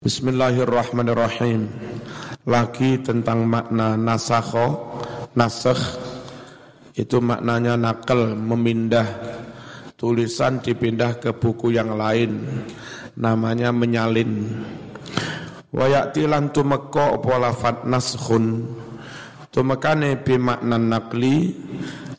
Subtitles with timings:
[0.00, 1.68] Bismillahirrahmanirrahim.
[2.48, 4.96] Lagi tentang makna nasakho,
[5.36, 5.76] nasakh
[6.96, 9.04] itu maknanya nakal, memindah
[10.00, 12.32] tulisan dipindah ke buku yang lain.
[13.20, 14.64] Namanya menyalin.
[15.68, 18.72] Wa ya'ti lan tumeka apa lafat naskhun.
[19.52, 21.52] Tumekane bi makna nakli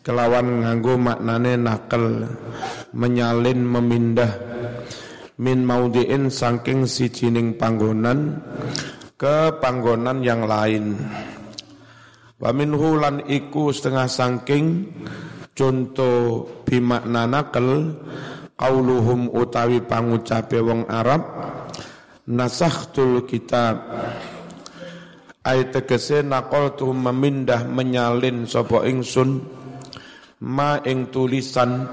[0.05, 2.29] kelawan nganggo maknane nakal,
[2.93, 4.51] menyalin memindah
[5.41, 8.37] min maudiin saking sijining panggonan
[9.17, 11.01] ke panggonan yang lain.
[12.37, 14.85] Wa minhu lan iku setengah saking
[15.57, 17.97] contoh bimakna nakal
[18.53, 21.25] qauluhum utawi pangucape wong Arab
[22.29, 23.81] nasakhtul kitab
[25.41, 26.21] ayat tegese
[26.77, 29.41] tu memindah menyalin sapa ingsun
[30.45, 31.89] ma ing tulisan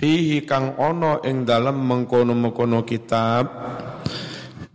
[0.00, 3.44] fihi kang ono ing dalam mengkono-mengkono kitab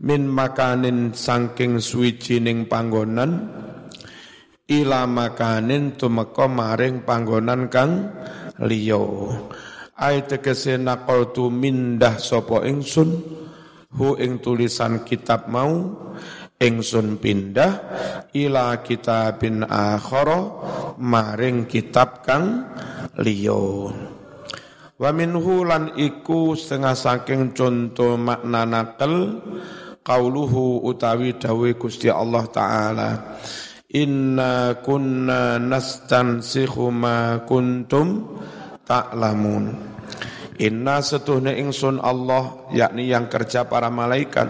[0.06, 3.50] min makanin sangking suwijining panggonan
[4.70, 8.14] ila makanin tumeka maring panggonan kang
[8.62, 9.02] liya.
[9.98, 13.10] Ai tegese naqaltu mindah sapa ingsun
[13.98, 15.90] hu ing tulisan kitab mau
[16.62, 17.74] ingsun pindah
[18.30, 20.38] ila kitabin akhara
[21.02, 22.70] maring kitab kang
[23.18, 24.14] liya
[24.96, 29.44] Wa minhu lan iku setengah saking contoh makna nakal
[30.00, 33.10] qauluhu utawi dawe Gusti Allah taala.
[33.92, 38.40] Inna kunna nastansikhu ma kuntum
[38.88, 39.76] ta'lamun.
[40.64, 44.48] Inna setuhne ingsun Allah yakni yang kerja para malaikat.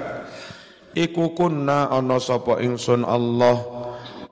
[0.94, 3.58] Iku kunna ono sapa ingsun Allah.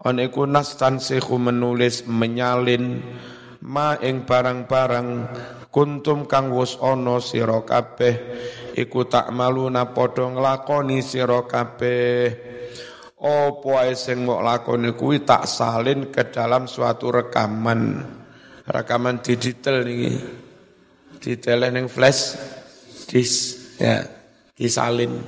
[0.05, 3.01] On iku nastansikhu menulis menyalin
[3.65, 5.09] ma ing barang-barang
[5.73, 8.13] kuntum kang wus ana sira kabeh
[8.77, 12.53] iku tak maluna padha nglakoni sira kabeh.
[13.23, 18.03] Apa ae sing mok lakoni kuwi tak salin ke dalam suatu rekaman.
[18.67, 20.11] Rekaman digital niki.
[21.23, 22.35] Detail ning flash
[23.07, 24.03] disk ya
[24.53, 25.23] disalin.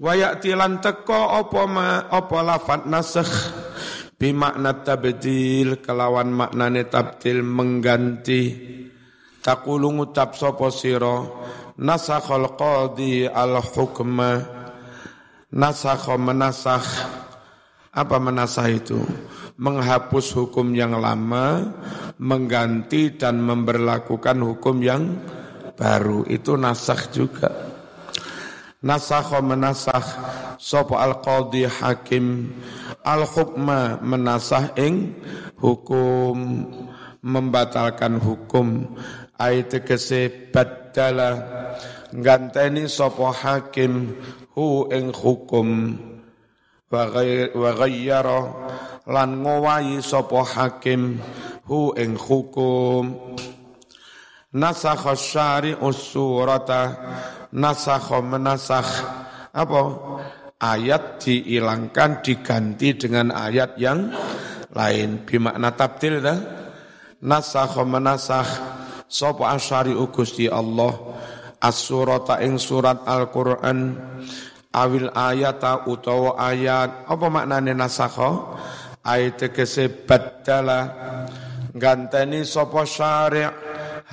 [0.00, 3.30] Wayak tilan teko apa ma apa lafat nasakh
[4.18, 8.42] bimakna tabdil kelawan maknane tabdil mengganti.
[9.44, 11.20] Takulu ngucap sapa sira?
[11.76, 14.40] Nasakhal qadi al hukma
[15.52, 16.88] nasakh menasakh.
[17.94, 18.98] Apa menasah itu?
[19.54, 21.62] Menghapus hukum yang lama
[22.18, 25.14] mengganti dan memberlakukan hukum yang
[25.78, 26.26] baru.
[26.26, 27.73] Itu nasakh juga
[28.84, 30.06] nasakh menasakh.
[30.60, 32.52] Sapa al qadi hakim.
[33.02, 35.16] Al hukma menasah ing
[35.58, 36.68] hukum.
[37.24, 38.94] Membatalkan hukum.
[39.40, 41.40] Ayat tegese badala.
[42.12, 44.12] Nganteni sapa hakim.
[44.52, 45.96] Hu ing hukum.
[46.92, 47.08] Wa
[47.80, 48.40] ghayyara.
[49.08, 51.18] Lan ngowahi sapa hakim.
[51.64, 53.34] Hu ing hukum.
[54.54, 56.94] Nasakha syari'us surata
[57.54, 58.90] nasakha menasakh.
[59.54, 59.82] Apa?
[60.58, 64.10] Ayat dihilangkan diganti dengan ayat yang
[64.74, 65.22] lain.
[65.22, 66.38] Bimakna tabdil dah.
[67.22, 68.50] Nasakh menasakh.
[69.06, 70.92] Sapa asyari Gusti Allah.
[71.62, 73.94] As-surata ing surat Al-Qur'an.
[74.74, 77.06] Awil ayata utawa ayat.
[77.06, 78.18] Apa maknane nasakh?
[79.06, 80.80] Ayat tegese badala.
[81.74, 83.46] Ganteni sapa syari'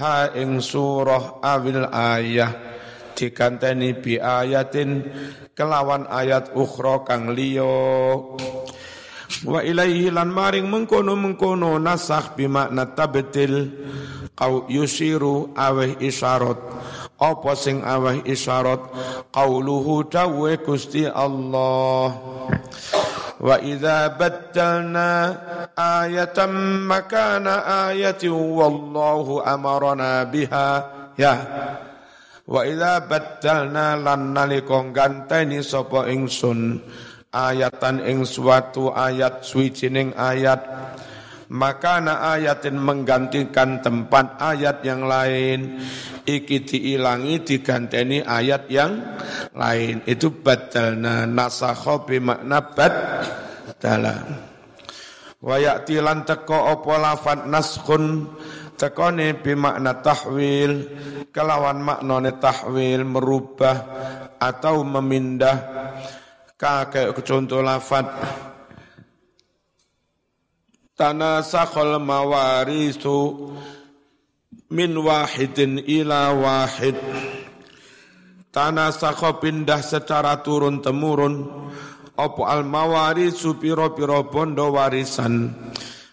[0.01, 2.70] ha ing surah awil ayat
[3.13, 5.05] diganteni bi ayatin
[5.55, 7.67] kelawan ayat ukhra kang liya.
[9.41, 13.73] Wa ilaihi lan maring mengkono mengkono nasakh bimakna tabtil
[14.35, 16.59] qau yusiru aweh isyarat.
[17.21, 18.81] Apa sing aweh isyarat?
[19.29, 22.09] Qauluhu dawe Gusti Allah.
[23.41, 25.09] Wa idza baddalna
[25.73, 30.69] ayatan makana ayatin wallahu amarna biha.
[31.17, 31.33] Ya
[32.51, 36.83] Wa idza baddalna lan nalika ganteni sapa ingsun
[37.31, 40.59] ayatan ing suatu ayat suwijining ayat
[41.51, 45.79] maka na ayatin menggantikan tempat ayat yang lain.
[46.27, 48.99] Iki diilangi diganteni ayat yang
[49.55, 50.03] lain.
[50.03, 54.15] Itu badalna nasakha bi makna badala
[55.41, 58.29] wa ya'ti lan teko apa lafat naskhun
[58.77, 60.85] tekone bimakna tahwil
[61.31, 63.77] kelawan maknane tahwil merubah
[64.37, 65.57] atau memindah
[66.59, 68.05] kakek contoh lafat
[71.01, 73.49] tanasakhal mawarisu
[74.69, 76.93] min wahidin ila wahid.
[78.51, 81.47] Tanah sakho pindah secara turun temurun
[82.19, 83.95] opo al mawarisu piro
[84.27, 85.55] bondo warisan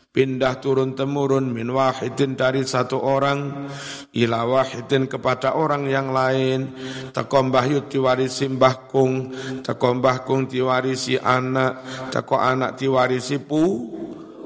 [0.08, 3.68] pindah turun temurun min wahidin dari satu orang
[4.16, 6.72] ila wahidin kepada orang yang lain.
[7.12, 9.32] Teko mbah diwarisi mbah kung
[9.62, 13.62] teko mbah kung diwarisi anak teko anak diwarisi pu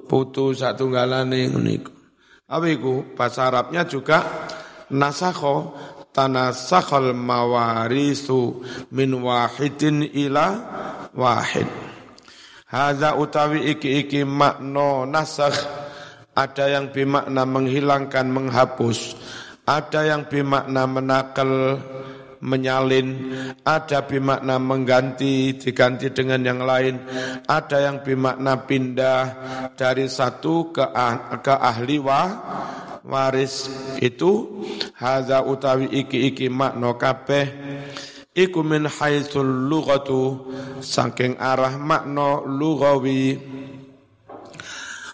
[0.06, 2.02] putu satu galane niku
[2.52, 3.16] apa iku?
[3.16, 4.20] Bahasa Arabnya juga
[4.92, 5.72] nasakho
[6.12, 8.60] tanasakhal mawarisu
[8.92, 10.60] min wahidin ila
[11.16, 11.91] wahid.
[12.72, 15.60] Hadza utawi iki-iki makna nasakh.
[16.32, 19.20] Ada yang bermakna menghilangkan, menghapus,
[19.68, 21.76] ada yang bermakna menakal,
[22.40, 26.96] menyalin, ada bermakna mengganti, diganti dengan yang lain,
[27.44, 29.22] ada yang bermakna pindah
[29.76, 32.28] dari satu ke, ah, ke ahli wah,
[33.04, 33.68] waris.
[34.00, 34.64] Itu
[34.96, 37.44] hadza utawi iki-iki makna kabeh
[38.32, 40.48] iku min haitsul lughatu
[40.80, 43.36] saking arah makna lughawi.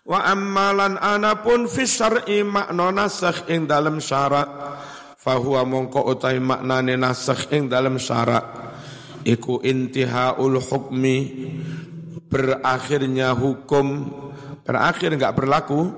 [0.08, 4.48] Wa ammalan anapun fi syar'i makna nasakh ing dalam syarak
[5.20, 8.40] fahuwa mongko utai maknane nasakh ing dalam syarak
[9.28, 11.16] iku intihaul hukmi
[12.32, 14.08] berakhirnya hukum.
[14.64, 15.92] Berakhir enggak berlaku.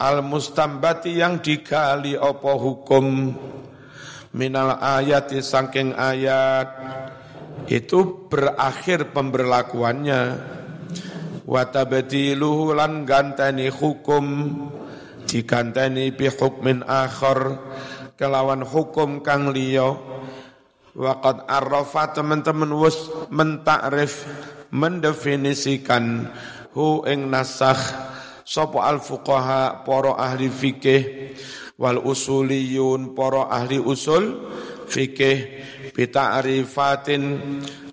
[0.00, 3.36] Al mustambati yang digali opo hukum
[4.34, 6.68] minal ayat saking ayat.
[7.70, 10.22] Itu berakhir pemberlakuannya.
[11.46, 14.26] Watabdiluhu lan ganteni hukum.
[15.26, 17.58] Diganteni bi hukmin akhar.
[18.18, 19.94] Kelawan hukum kang liya.
[20.90, 22.98] Waqad arrafa teman-teman wis
[23.30, 24.26] mentakrif
[24.74, 26.26] mendefinisikan
[26.74, 28.10] hu ing nasakh.
[28.42, 31.30] Sapa al fuqaha para ahli fikih
[31.80, 34.52] wal usuliyun para ahli usul
[34.84, 35.64] fikih
[35.96, 37.22] bita'rifatin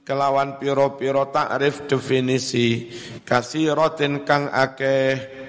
[0.03, 2.91] kelawan piro-piro ta'rif definisi
[3.23, 5.39] kasiratin kang akeh.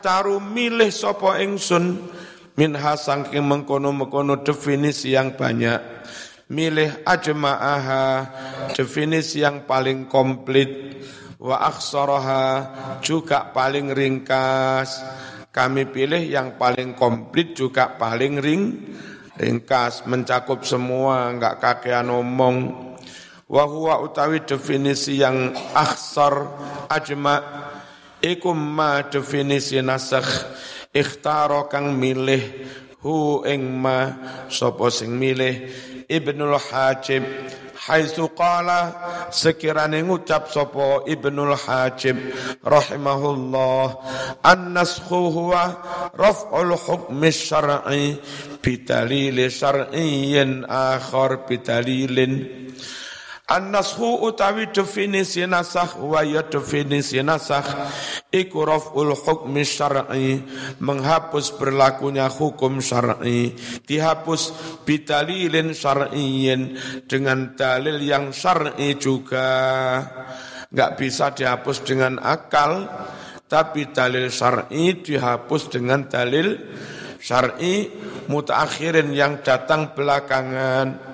[0.00, 2.00] Taru milih sapa ingsun
[2.56, 5.80] minha saking mengkono-mengkono definisi yang banyak.
[6.48, 8.06] Milih ajma'aha
[8.72, 10.96] definisi yang paling komplit.
[11.36, 12.44] Wa aksaraha
[13.04, 15.04] juga paling ringkas.
[15.58, 18.62] Kami pilih yang paling komplit juga paling ring
[19.34, 22.86] ringkas, mencakup semua, enggak kakean omong.
[23.50, 26.46] Wa huwa utawi definisi yang aksar
[26.86, 27.42] ajma
[28.22, 30.30] ikum ma definisi nasakh
[30.94, 32.42] ikhtaro kang milih
[33.02, 34.14] hu ing ma
[34.94, 35.54] sing milih
[36.06, 37.26] Ibnul Hajib
[37.88, 38.78] haitsu qala
[39.32, 42.16] sekirane ngucap sapa Ibnul Hajib
[42.60, 43.84] rahimahullah
[44.44, 45.64] an-naskhu huwa
[46.12, 48.20] raf'ul hukmi syar'i
[48.60, 52.67] bidalil syar'iyyin akhar bidalilin
[53.48, 57.64] An-nashu utawi definisi nasakh wa ya definisi nasakh
[58.28, 60.44] iku raf'ul hukmi syar'i
[60.84, 63.56] menghapus berlakunya hukum syar'i
[63.88, 64.52] dihapus
[64.84, 66.76] bidalilin syar'iyyin
[67.08, 69.48] dengan dalil yang syar'i juga.
[70.68, 72.84] Enggak bisa dihapus dengan akal
[73.48, 76.52] tapi dalil syar'i dihapus dengan dalil
[77.16, 77.88] syar'i
[78.28, 81.07] mutaakhirin yang datang belakangan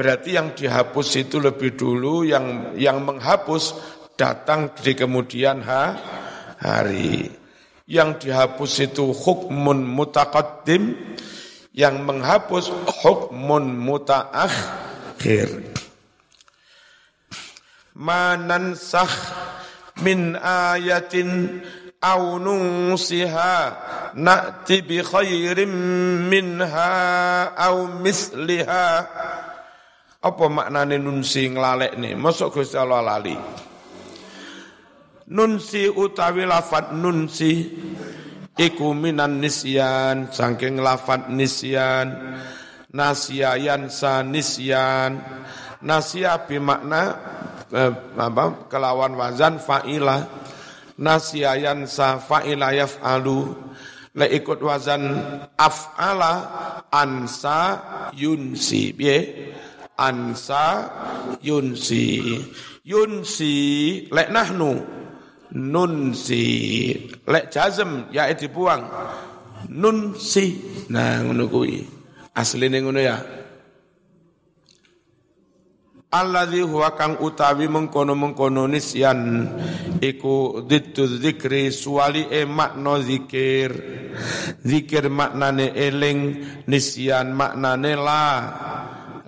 [0.00, 3.76] Berarti yang dihapus itu lebih dulu, yang yang menghapus
[4.16, 5.92] datang di kemudian ha,
[6.56, 7.28] hari.
[7.84, 10.96] Yang dihapus itu hukmun mutaqaddim,
[11.76, 12.72] yang menghapus
[13.04, 15.68] hukmun mutaakhir.
[17.92, 19.12] Manansah
[20.00, 21.60] min ayatin
[22.00, 23.52] aw nusiha
[24.16, 25.76] na'ti bi khairin
[26.24, 26.88] minha
[27.52, 28.88] aw misliha
[30.20, 32.12] apa maknane nunsi nih?
[32.12, 33.36] Masuk Gusti Allah lali.
[35.30, 37.64] Nunsi utawi lafat nunsi
[38.58, 42.36] iku minan nisyan saking lafat nisyan
[42.92, 45.22] nasiyan sa nisyan.
[45.80, 47.02] Nasya bimakna
[47.72, 50.28] eh, apa kelawan wazan fa'ila.
[51.00, 53.72] Nasyayan sa fa'ila yaf'alu.
[54.12, 55.16] Le ikut wazan
[55.56, 56.32] af'ala
[56.92, 57.80] ansa
[58.12, 58.92] yunsi.
[58.92, 59.18] Piye
[60.00, 60.88] ansa
[61.44, 62.40] yunsi.
[62.80, 63.52] Yunsi
[64.08, 64.80] lek nahnu.
[65.52, 66.46] Nunsi
[67.28, 68.88] lek jazm ya dibuang.
[69.68, 70.56] Nunsi.
[70.88, 71.84] Nah ngono kuwi.
[72.32, 73.20] Asline ngono ya.
[76.10, 79.46] Alladhi huwa kang utawi mengkono-mengkono nisyan
[80.02, 83.70] iku dittu zikri suwali e makna zikir.
[84.66, 88.22] Zikir maknane eling nisyan maknane la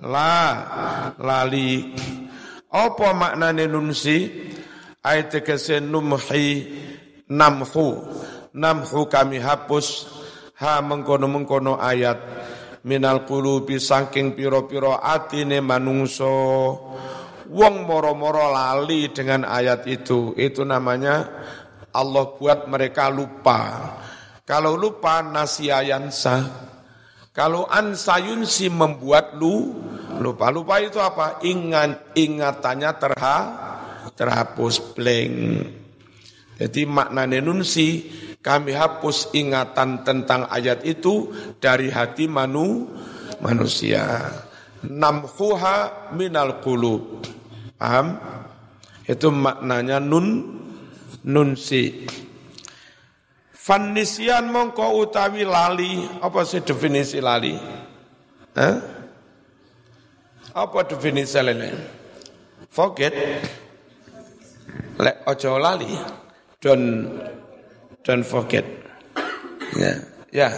[0.03, 0.35] la
[1.17, 1.95] lali.
[2.73, 4.27] Apa maknane nunsi
[4.99, 6.67] ayat tegese numhi
[7.31, 7.87] namhu.
[8.53, 10.19] Namhu kami hapus.
[10.59, 12.19] Ha mengkono-mengkono ayat.
[12.83, 16.35] Minal qulubi saking piro-piro atine manungso
[17.47, 20.35] wong moro-moro lali dengan ayat itu.
[20.35, 21.25] Itu namanya
[21.95, 23.61] Allah buat mereka lupa.
[24.43, 26.63] Kalau lupa nasiayansa
[27.33, 29.73] kalau ansayunsi membuat lu
[30.23, 30.47] lupa.
[30.47, 31.43] Lupa itu apa?
[31.43, 33.37] Ingat ingatannya terha
[34.15, 35.35] terhapus blank.
[36.63, 38.07] Jadi makna nunsi
[38.39, 42.87] kami hapus ingatan tentang ayat itu dari hati manu
[43.43, 44.31] manusia.
[44.83, 47.23] Namhuha minal qulub.
[47.75, 48.15] Paham?
[49.03, 50.59] Itu maknanya nun
[51.23, 52.07] nunsi.
[53.51, 57.55] Fanisian mongko utawi lali, apa sih definisi lali?
[58.59, 59.02] Hah?
[60.53, 61.69] Apa definisi lali?
[62.69, 63.13] Forget.
[65.01, 65.89] Lek ojo lali.
[66.61, 67.09] Don't
[68.05, 68.65] don't forget.
[69.73, 69.97] Ya, yeah.
[70.29, 70.53] Yeah.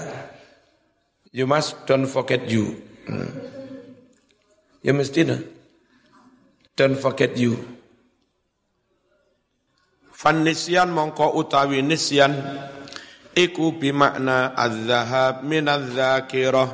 [1.31, 2.75] You must don't forget you.
[4.83, 5.39] Ya mesti nah.
[6.75, 7.55] Don't forget you.
[10.15, 12.35] Fanisian mongko utawi nisyan
[13.35, 16.71] iku bimakna az-zahab min az-zakirah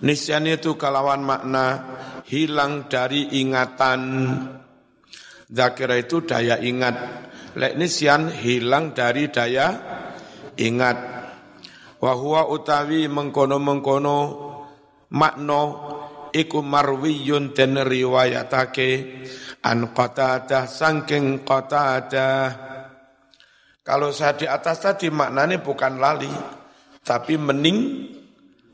[0.00, 1.93] nisyan itu kalawan makna
[2.34, 4.02] hilang dari ingatan
[5.46, 6.96] zakirah itu daya ingat
[7.54, 9.70] lek nisyan hilang dari daya
[10.58, 10.98] ingat
[12.02, 14.18] wa huwa utawi mengkono-mengkono
[15.14, 15.62] makna
[16.34, 18.90] iku marwiyun den riwayatake
[19.62, 22.74] an qatadah sangking qatadah
[23.84, 26.32] kalau saya di atas tadi maknanya bukan lali,
[27.04, 28.08] tapi mening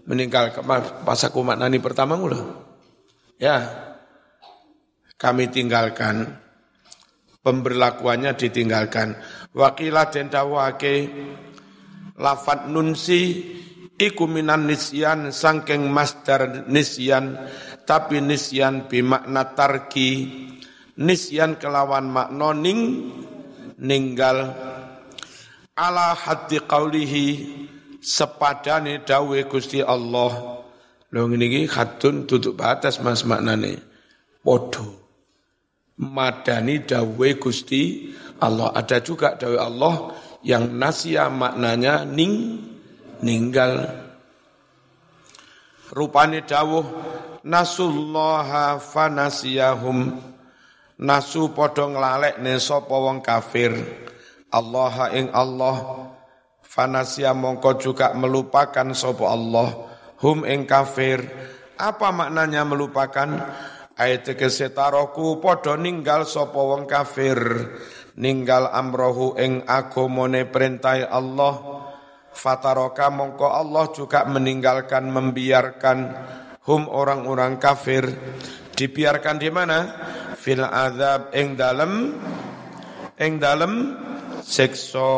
[0.07, 0.55] meninggal.
[1.03, 2.70] Pas aku maknani pertama mula.
[3.41, 3.65] Ya,
[5.17, 6.29] kami tinggalkan.
[7.41, 9.17] Pemberlakuannya ditinggalkan.
[9.57, 11.09] Wakilah dan dawake
[12.21, 13.49] lafat nunsi
[13.97, 17.41] iku minan nisyan sangking masdar nisyan
[17.89, 20.29] tapi nisyan bimakna tarki
[21.01, 23.09] nisyan kelawan makna ning
[23.81, 24.53] ninggal
[25.81, 27.27] ala haddi qawlihi
[28.05, 30.60] sepadane dawe Gusti Allah.
[31.11, 33.83] Lho ngene iki hadun tutup batas Mas maknane.
[34.41, 34.99] Podo.
[36.01, 38.73] Madani dawe Gusti Allah.
[38.73, 39.95] Ada juga dawe Allah
[40.47, 42.63] yang nasia maknanya ning
[43.21, 43.85] ninggal.
[45.91, 46.87] Rupane dawuh
[47.43, 50.15] nasullaha fanasiyahum
[51.01, 53.73] nasu padha nglalekne sapa wong kafir
[54.53, 56.07] Allah ing Allah
[56.61, 59.90] fanasia mongko juga melupakan sopo Allah
[60.21, 61.25] hum ing kafir.
[61.81, 63.29] Apa maknanya melupakan?
[64.01, 67.41] Ayat kesetaroku podo ninggal sopo wong kafir.
[68.17, 71.85] Ninggal amrohu ing agomone perintai Allah.
[72.31, 75.99] Fataroka mongko Allah juga meninggalkan membiarkan
[76.65, 78.09] hum orang-orang kafir.
[78.73, 79.79] Dibiarkan di mana?
[80.41, 82.17] Fil azab ing dalem
[83.21, 83.73] ing dalem
[84.41, 85.13] sekso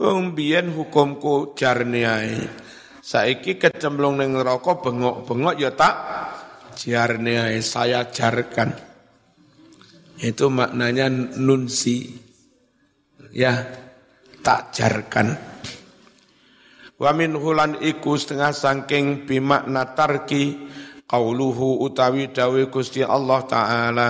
[0.00, 2.40] Wong biyen hukumku jarne ae.
[3.04, 5.94] Saiki kecemplung ning neraka bengok-bengok ya tak
[6.72, 8.72] jarne ae saya jarkan.
[10.16, 12.16] Itu maknanya nunsi.
[13.36, 13.60] Ya,
[14.40, 15.36] tak jarkan.
[16.96, 20.64] Wa min hulan iku setengah sangking bimakna tarki
[21.04, 24.08] qauluhu utawi dawe Gusti Allah taala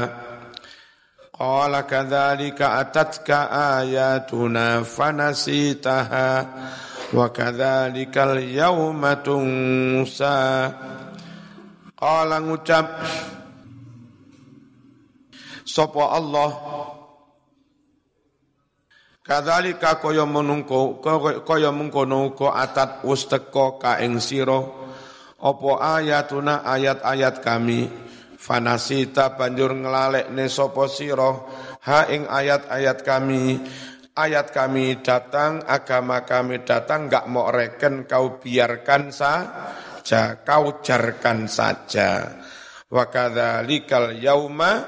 [1.41, 6.45] Qala kadzalika atatka ayatuna fanasitaha
[7.17, 10.37] wa kadzalikal yaumatunsa.
[11.97, 12.93] qala ngucap
[15.65, 16.51] Sopo Allah?
[19.25, 21.01] Kadzalika kaya menungko
[21.49, 24.61] kaya mengkono atat wis teka ka ing sira.
[25.41, 25.71] Apa
[26.05, 28.10] ayatuna ayat-ayat kami?
[28.41, 31.53] Fanasita banjur ne sopo siro
[31.85, 33.61] ha ing ayat-ayat kami.
[34.11, 42.29] Ayat kami datang agama kami datang enggak mau reken kau biarkan saja kau jarkan saja.
[42.91, 44.83] Wa kadzalikal yauma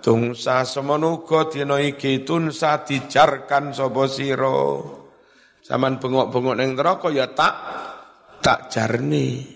[0.00, 4.80] tungsa semenuga dina iki tunsa dijarkan sapa sira.
[5.60, 7.54] Saman bengok-bengok ning neraka ya tak
[8.40, 9.53] tak jarni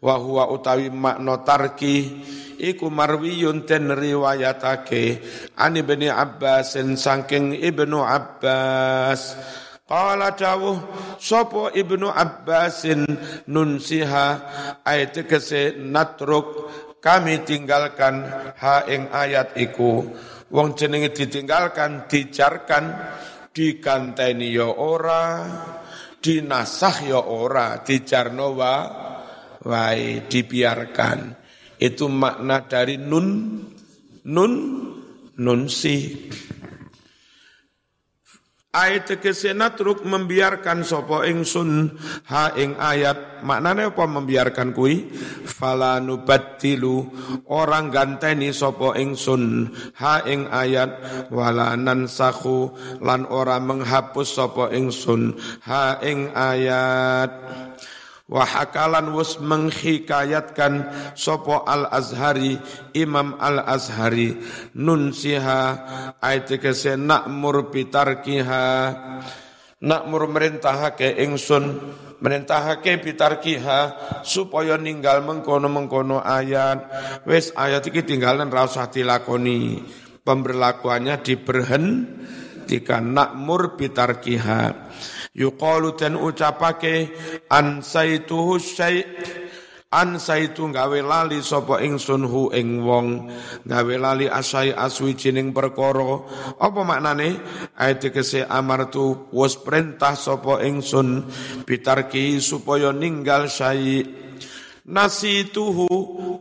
[0.00, 2.24] wa huwa utawi makna tarki
[2.60, 5.20] iku marwiyun ten riwayatake
[5.56, 9.36] ani ibni Abbas saking ibnu Abbas.
[9.86, 10.82] Qala dawuh
[11.14, 13.06] sapa Ibnu Abbasin
[13.46, 14.26] nunsiha
[14.82, 16.66] ayat kese natruk
[16.98, 18.26] kami tinggalkan
[18.58, 20.02] ha ing ayat iku.
[20.50, 22.98] Wong jenenge ditinggalkan dijarkan
[23.54, 25.46] dikanteni ya ora
[26.18, 28.74] dinasah ya ora dijarno wa
[29.66, 31.34] wae dibiarkan.
[31.76, 33.58] Itu makna dari nun
[34.24, 34.52] nun
[35.36, 35.98] nunsi.
[38.76, 41.96] Ayat tegese natruk membiarkan sopo ingsun
[42.28, 43.40] ha ing ayat.
[43.40, 45.08] Maknane apa membiarkan kui
[45.48, 47.08] fala nubaddilu
[47.48, 50.92] orang ganteni sopo ingsun ha ing ayat.
[51.32, 57.32] Wala nansahu lan ora menghapus sopo ingsun ha ing ayat
[58.26, 62.58] Wahakalan wus menghikayatkan sopo al azhari
[62.90, 64.34] imam al azhari
[64.74, 65.62] nun siha
[66.18, 68.66] ayat kese nakmur pitarkiha.
[69.78, 71.78] Nakmur merintahake ingsun
[72.18, 73.94] merintahake pitarkiha
[74.26, 76.82] supaya ninggal mengkono mengkono ayat.
[77.30, 79.86] Wes ayat iki tinggalan rasa dilakoni.
[80.26, 84.62] Pemberlakuannya diberhentikan nakmur pitarkiha
[85.36, 87.12] yuqalu dan ucapake
[87.52, 89.04] an saituhu syai'
[89.92, 93.30] an saitu gawe lali sapa ingsun hu ing wong.
[93.62, 96.20] Gawe lali asai aswijining perkara.
[96.58, 97.38] Apa maknane?
[97.78, 101.24] Ayat kese amartu wis perintah sapa ingsun
[101.64, 104.04] bitarki supaya ninggal syai'
[104.86, 105.88] nasituhu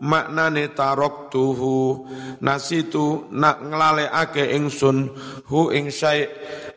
[0.01, 2.09] maknane taroktuhu.
[2.41, 5.09] Nasitu nak nglalekake ingsun
[5.47, 5.93] hu ing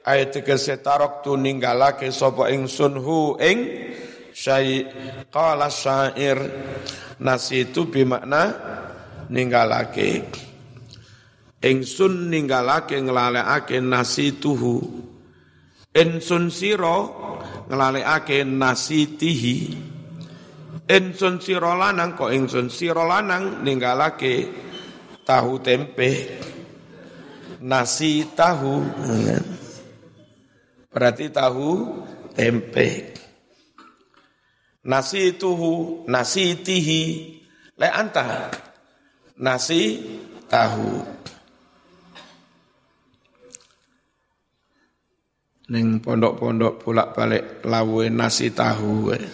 [0.08, 3.58] ayat tegese taroktu ninggalake sapa ingsun hu ing
[4.32, 4.88] syai
[5.28, 6.40] qala syair.
[7.18, 8.54] Nasitu bimakna
[9.28, 10.22] ninggalake.
[11.58, 14.78] Ingsun ninggalake nglalekake nasituhu
[15.90, 17.10] ingsun sira
[17.66, 19.56] nglalekake nasitihi
[20.88, 24.48] Ingsun sira lanang kok ingsun sira lanang ninggalake
[25.20, 26.40] tahu tempe.
[27.60, 28.80] Nasi tahu
[30.92, 33.14] berarti tahu tempe.
[34.88, 37.02] Nasi tuhu nasi tihi.
[37.78, 38.50] Le anta?
[39.38, 40.02] Nasi
[40.50, 41.18] tahu.
[45.68, 49.26] Neng pondok-pondok pulak balik lawe nasi tahu eh.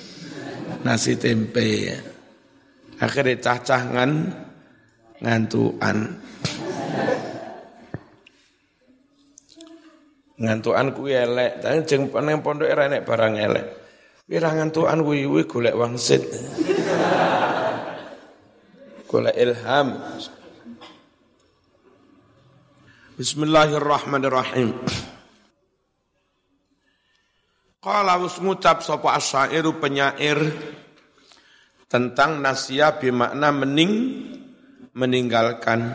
[0.82, 1.94] Nasi tempe.
[2.98, 4.12] Akhirnya cacah ngan
[5.22, 6.18] ngantuan.
[10.34, 13.66] Ngantuan ku elek, tapi jeng nang pondok era nek barang elek.
[14.26, 16.22] Wira ngantuan kuwi kuwi golek wangsit.
[19.10, 19.94] golek ilham.
[23.14, 24.74] Bismillahirrahmanirrahim.
[27.84, 30.50] Qala wis ngucap sapa asyairu penyair
[31.86, 33.92] tentang nasia bermakna mening
[34.98, 35.94] meninggalkan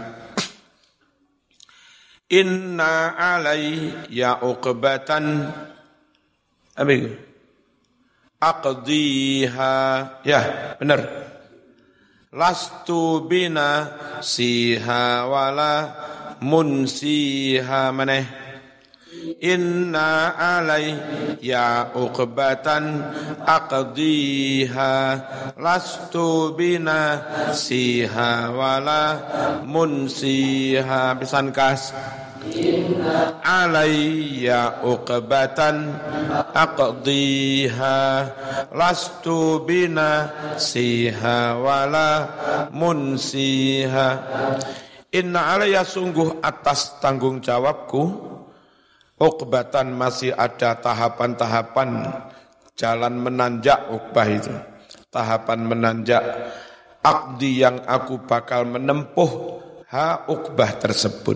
[2.30, 5.50] Inna alai ya uqbatan
[6.78, 7.30] Amin
[8.40, 9.74] Aqdiha.
[10.24, 10.42] Ya
[10.80, 11.04] benar.
[12.32, 13.92] Lastu bina
[14.24, 15.74] siha wala
[16.40, 18.49] munsiha maneh
[19.38, 20.34] inna
[21.38, 22.86] ya uqbatan
[23.46, 24.94] aqdiha.
[25.60, 27.22] Lastu bina
[27.54, 29.04] siha wala
[29.62, 31.14] munsiha.
[31.22, 31.94] Pisan kas.
[33.46, 35.78] Alayya uqbatan
[36.56, 38.00] aqdiha.
[38.74, 42.10] Lastu bina siha wala
[42.74, 44.10] munsiha.
[45.10, 48.29] Inna alayya sungguh atas tanggung jawabku
[49.20, 52.08] Ukbatan masih ada tahapan-tahapan
[52.80, 54.56] jalan menanjak ukbah itu.
[55.12, 56.24] Tahapan menanjak
[57.04, 59.60] akdi yang aku bakal menempuh
[59.92, 61.36] ha ukbah tersebut.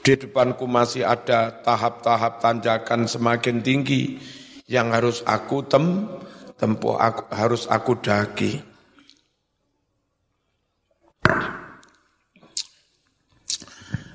[0.00, 4.16] Di depanku masih ada tahap-tahap tanjakan semakin tinggi
[4.64, 6.08] yang harus aku tem
[6.56, 8.64] tempuh aku, harus aku daki.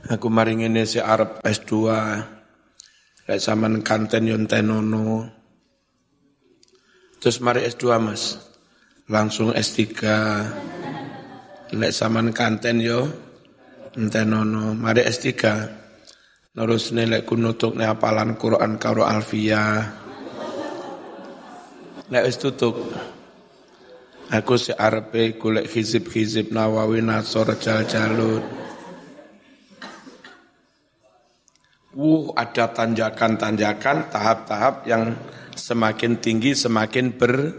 [0.10, 1.72] Aku maringin si Arab S2
[3.30, 5.30] Lek zaman kanten yon tenono.
[7.22, 8.42] Terus mari S2 Mas.
[9.06, 9.78] Langsung S3.
[11.78, 13.06] Lek zaman kanten yo
[13.94, 14.74] tenono.
[14.74, 15.30] Mari S3.
[16.52, 19.86] Terus nilai kunutuk ne apalan Quran karo Alfia.
[22.12, 22.76] Lek wis tutup.
[24.32, 28.61] Aku si arepe golek hizib-hizib Nawawi Nasor Jal Jalut.
[31.92, 35.12] Wuh, ada tanjakan-tanjakan, tahap-tahap yang
[35.52, 37.52] semakin tinggi, semakin ber,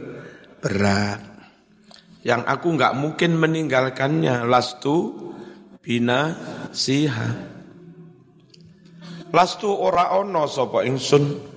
[0.56, 1.20] berat.
[2.24, 4.48] Yang aku nggak mungkin meninggalkannya.
[4.48, 5.12] Lastu
[5.84, 6.32] bina
[6.72, 7.28] siha.
[9.36, 11.52] Lastu ora ono sopo ingsun.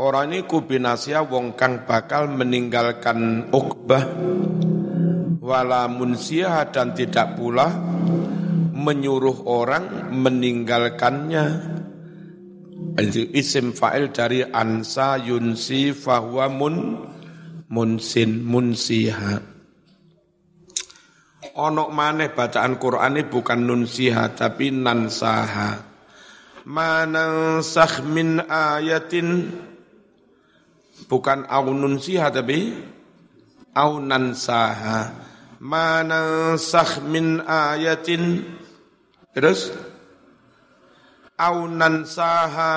[0.00, 4.02] Orang ini kubinasia wong kang bakal meninggalkan ukbah
[5.44, 7.68] wala munsiha dan tidak pula
[8.84, 11.46] menyuruh orang meninggalkannya.
[13.34, 16.76] Isim fa'il dari ansa yunsi fahuwa mun
[17.72, 19.54] munsin munsiha.
[21.54, 25.94] Onok maneh bacaan Quran ini bukan nunsiha tapi nansaha.
[26.66, 29.52] Manansakh min ayatin
[31.06, 32.74] bukan au nunsiha tapi
[33.74, 35.14] au nansaha.
[35.62, 38.42] Manansakh min ayatin
[39.34, 39.74] Terus?
[41.34, 42.72] Au nansaha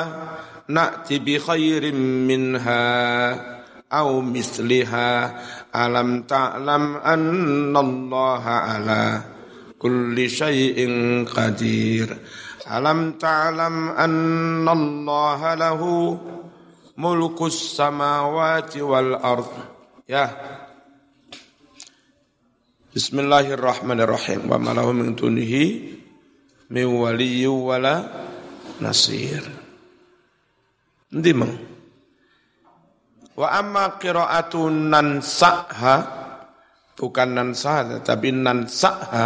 [0.66, 2.82] na'ti bi khairin minha
[3.94, 5.38] au misliha.
[5.70, 8.44] Alam ta'lam anna Allah
[8.74, 9.04] ala
[9.78, 12.10] kulli syai'in qadir.
[12.66, 16.18] Alam ta'lam anna Allah lahu
[16.98, 19.54] mulkus samawati wal ard.
[20.10, 20.34] Ya.
[22.98, 24.50] Bismillahirrahmanirrahim.
[24.50, 25.97] Wa ma min dunihi
[26.72, 28.04] min waliyyu wala
[28.84, 29.44] nasir.
[31.14, 31.56] Endi mang?
[33.38, 35.96] Wa amma qiraatu nansa'ha
[36.98, 39.26] bukan nansa'ha tapi nansa'ha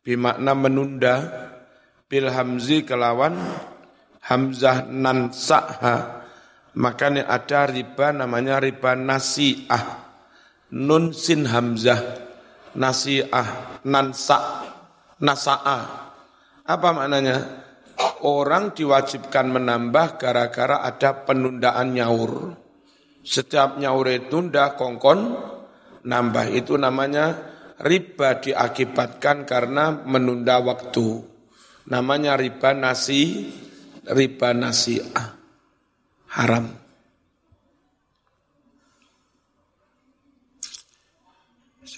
[0.00, 1.14] bimakna menunda
[2.08, 3.36] bil hamzi kelawan
[4.24, 6.24] hamzah nansa'ha
[6.72, 9.84] makanya ada riba namanya riba nasi'ah
[10.72, 12.00] nun sin hamzah
[12.72, 14.64] nasi'ah nansa
[15.20, 16.07] nasa'a
[16.68, 17.64] apa maknanya?
[18.22, 22.54] Orang diwajibkan menambah gara-gara ada penundaan nyaur.
[23.24, 25.34] Setiap nyaur itu ndak kongkon
[26.06, 27.34] nambah itu namanya
[27.82, 31.24] riba diakibatkan karena menunda waktu.
[31.88, 33.48] Namanya riba nasi,
[34.04, 35.34] riba nasi ah,
[36.36, 36.68] haram.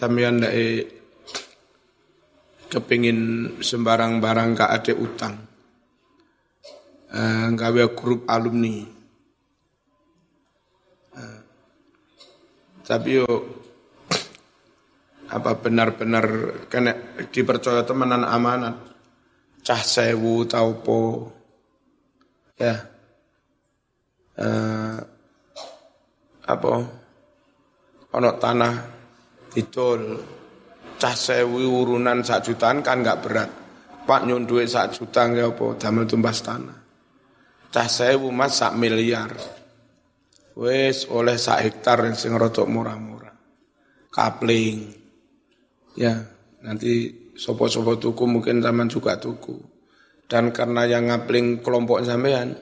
[0.01, 1.00] Dai
[2.71, 3.21] kepingin
[3.59, 5.35] sembarang barang gak ada utang.
[7.11, 8.87] Uh, gawe grup alumni.
[11.11, 11.41] Uh,
[12.87, 13.27] tapi yo
[15.31, 16.27] apa benar-benar
[16.71, 18.79] kena dipercaya temenan amanat?
[19.67, 21.27] Cah sewu tau po.
[22.55, 22.79] Ya.
[24.39, 25.03] Uh,
[26.47, 26.73] apa?
[28.11, 28.75] Ono tanah
[29.51, 30.03] didol
[31.01, 33.51] cah sewi urunan sak jutaan kan nggak berat.
[34.05, 36.77] Pak nyun duit sak juta nggak apa, damel tumbas tanah.
[37.73, 39.33] Cah sewu mas sak miliar.
[40.61, 43.33] Wes oleh sak hektar yang sing rotok murah-murah.
[44.13, 44.93] Kapling.
[45.97, 46.21] Ya,
[46.61, 47.09] nanti
[47.39, 49.57] sopo-sopo tuku mungkin zaman juga tuku.
[50.29, 52.55] Dan karena yang ngapling kelompok sampean,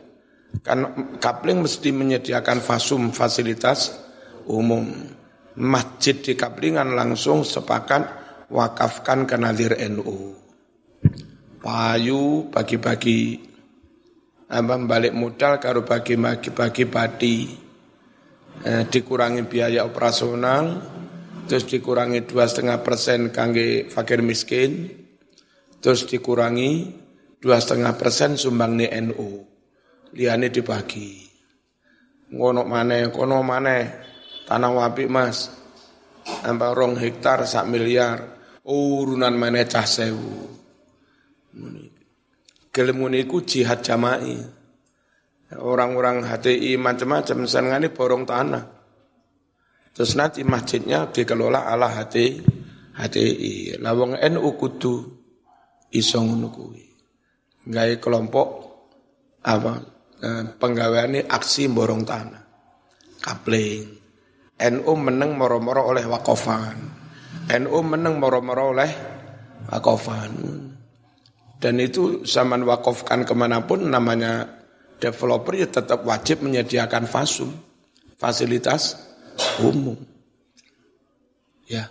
[0.62, 3.98] kan kapling mesti menyediakan fasum fasilitas
[4.46, 4.88] umum.
[5.59, 10.35] Masjid di kaplingan langsung sepakat wakafkan ke Nadir NU.
[11.61, 13.45] Payu bagi-bagi
[14.49, 17.39] apa balik modal karo bagi-bagi bagi padi.
[18.59, 20.83] Eh, dikurangi biaya operasional,
[21.47, 24.91] terus dikurangi dua setengah persen kangge fakir miskin,
[25.79, 26.91] terus dikurangi
[27.39, 29.47] dua setengah persen sumbang ni NU.
[30.11, 31.29] Liane dibagi.
[32.35, 33.79] Ngono mana, kono mana,
[34.49, 35.55] tanah wapi mas,
[36.43, 38.38] tambah rong hektar sak miliar,
[38.69, 40.45] urunan mana cah sewu.
[42.69, 44.37] Gelem iku jihad jama'i.
[45.49, 48.65] Orang-orang HTI macam-macam senengane borong tanah.
[49.97, 52.45] Terus nanti masjidnya dikelola ala HTI.
[53.01, 53.81] HTI.
[53.81, 54.95] Lawang NU kudu
[55.97, 56.85] iso ngono kuwi.
[57.65, 58.49] Gawe kelompok
[59.49, 59.73] apa
[60.21, 62.43] eh, penggaweane aksi borong tanah.
[63.25, 63.97] Kapling.
[64.59, 66.98] NU meneng moro-moro oleh wakofan.
[67.49, 68.91] NU menang moro-moro oleh
[69.73, 70.33] wakofan.
[71.59, 74.47] Dan itu zaman wakofkan ke mana pun namanya
[75.01, 77.51] developer ya tetap wajib menyediakan fasum,
[78.21, 79.01] fasilitas
[79.65, 79.97] umum.
[81.67, 81.89] Ya.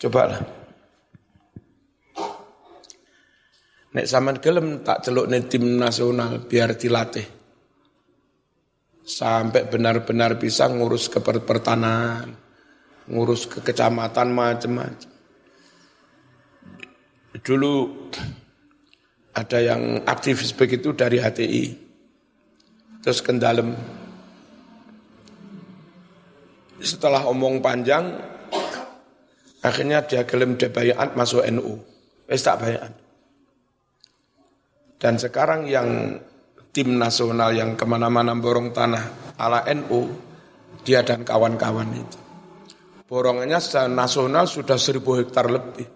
[0.00, 0.42] Cobalah.
[3.96, 7.24] Nek zaman gelem tak celuk nih tim nasional biar dilatih.
[9.06, 12.45] Sampai benar-benar bisa ngurus kepertanahan
[13.10, 15.10] ngurus ke kecamatan macam-macam.
[17.36, 17.74] Dulu
[19.36, 21.64] ada yang aktivis begitu dari HTI.
[23.04, 23.76] Terus kendalem.
[26.80, 28.16] Setelah omong panjang,
[29.62, 31.78] akhirnya dia gelem debayat masuk NU.
[32.26, 32.92] Wes tak bayat.
[34.96, 36.18] Dan sekarang yang
[36.72, 40.10] tim nasional yang ke mana-mana borong tanah ala NU,
[40.82, 42.25] dia dan kawan-kawan itu.
[43.06, 45.86] Borongannya secara nasional sudah seribu hektar lebih.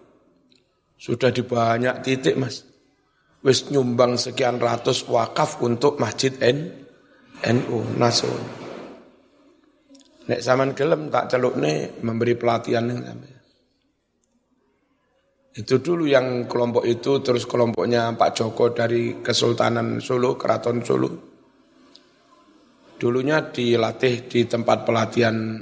[0.95, 2.63] Sudah di banyak titik mas.
[3.43, 6.71] Wis nyumbang sekian ratus wakaf untuk masjid N,
[7.41, 8.61] NU nasional.
[10.29, 13.33] Nek zaman gelem tak celuk nih memberi pelatihan sampai.
[15.51, 21.11] Itu dulu yang kelompok itu, terus kelompoknya Pak Joko dari Kesultanan Solo, Keraton Solo.
[22.95, 25.59] Dulunya dilatih di tempat pelatihan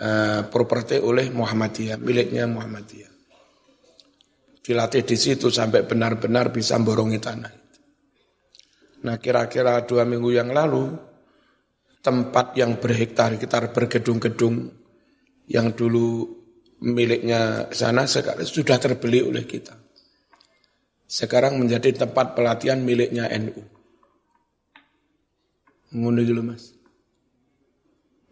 [0.00, 3.12] eh, properti oleh Muhammadiyah, miliknya Muhammadiyah.
[4.66, 7.52] Dilatih di situ sampai benar-benar bisa borongi tanah.
[9.06, 10.90] Nah kira-kira dua minggu yang lalu,
[12.02, 14.66] tempat yang berhektar-hektar bergedung-gedung
[15.46, 16.26] yang dulu
[16.82, 19.78] miliknya sana sekarang sudah terbeli oleh kita.
[21.06, 23.62] Sekarang menjadi tempat pelatihan miliknya NU.
[25.94, 26.74] Ngono dulu mas.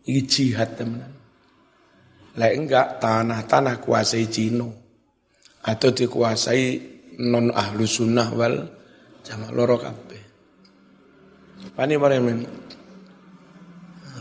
[0.05, 1.24] Ini jihad teman.
[2.35, 4.69] Lah enggak tanah-tanah kuasai Cino
[5.63, 6.67] atau dikuasai
[7.23, 8.55] non ahlu sunnah wal
[9.23, 10.23] jamaah loro kabeh.
[11.75, 11.97] Pani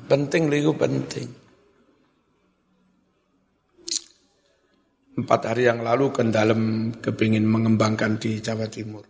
[0.03, 1.29] Penting liku penting.
[5.13, 9.05] Empat hari yang lalu Kendalem kepingin mengembangkan di Jawa Timur.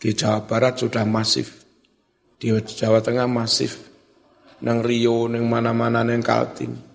[0.00, 1.62] Di Jawa Barat sudah masif.
[2.40, 3.84] Di Jawa Tengah masif.
[4.64, 6.87] Nang Rio, nang mana-mana, nang Kaltim.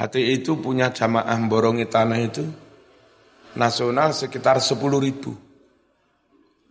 [0.00, 2.40] Hati itu punya jamaah borongi tanah itu
[3.60, 5.36] nasional sekitar 10 ribu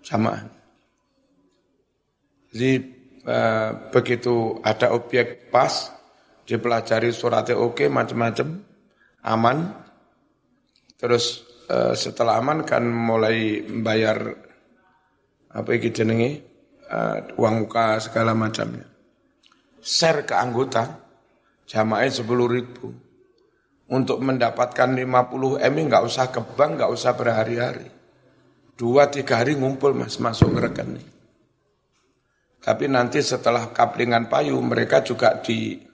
[0.02, 0.50] jamaah.
[2.50, 2.72] Jadi
[3.30, 5.94] eh, begitu ada objek pas,
[6.50, 8.48] dipelajari suratnya oke, macam-macam,
[9.22, 9.58] aman.
[10.98, 14.20] Terus uh, setelah aman kan mulai membayar
[15.56, 16.44] apa itu jenenge
[16.92, 18.84] uh, uang muka segala macamnya.
[19.80, 21.00] Share ke anggota
[21.63, 23.09] jamaah sepuluh ribu
[23.89, 27.89] untuk mendapatkan 50 M nggak usah ke bank, nggak usah berhari-hari.
[28.80, 31.08] Dua tiga hari ngumpul mas masuk ke rekening.
[32.63, 35.89] Tapi nanti setelah kaplingan payu mereka juga di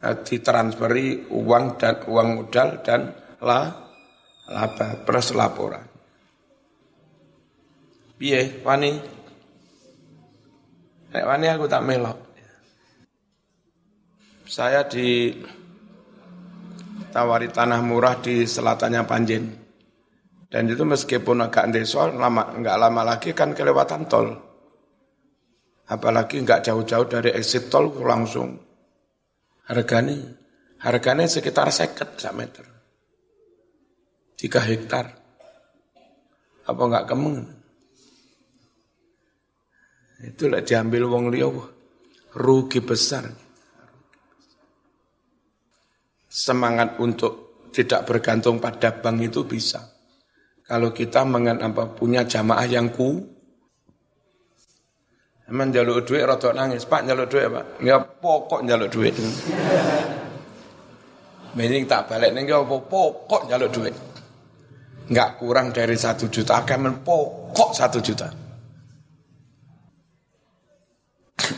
[0.00, 3.12] Eh, ditransferi uang dan uang modal dan
[3.44, 3.68] la
[4.48, 5.84] laba plus laporan.
[8.16, 8.96] Piye, wani?
[11.12, 12.16] Nek wani aku tak melok.
[14.48, 15.36] Saya di
[17.10, 19.44] tawari tanah murah di selatannya Panjen.
[20.50, 24.34] Dan itu meskipun agak desa, lama, enggak lama lagi kan kelewatan tol.
[25.86, 28.58] Apalagi enggak jauh-jauh dari exit tol langsung
[29.70, 30.18] Harganya,
[30.82, 32.66] harganya sekitar seket sak meter.
[34.34, 35.14] Tiga hektar.
[36.66, 37.46] Apa enggak kemeng?
[40.26, 41.54] Itu lah diambil wong liya
[42.34, 43.30] rugi besar.
[46.30, 49.82] Semangat untuk tidak bergantung pada bank itu bisa.
[50.62, 53.18] Kalau kita mengen apa punya jamaah yang ku,
[55.50, 57.82] Emang jaluk duit rada nangis, Pak jaluk duit Pak.
[57.82, 59.10] Ya pokok jaluk duit.
[61.58, 63.94] Mending tak balik nih apa pokok jaluk duit.
[65.10, 68.30] Enggak kurang dari satu juta, akan pokok satu juta.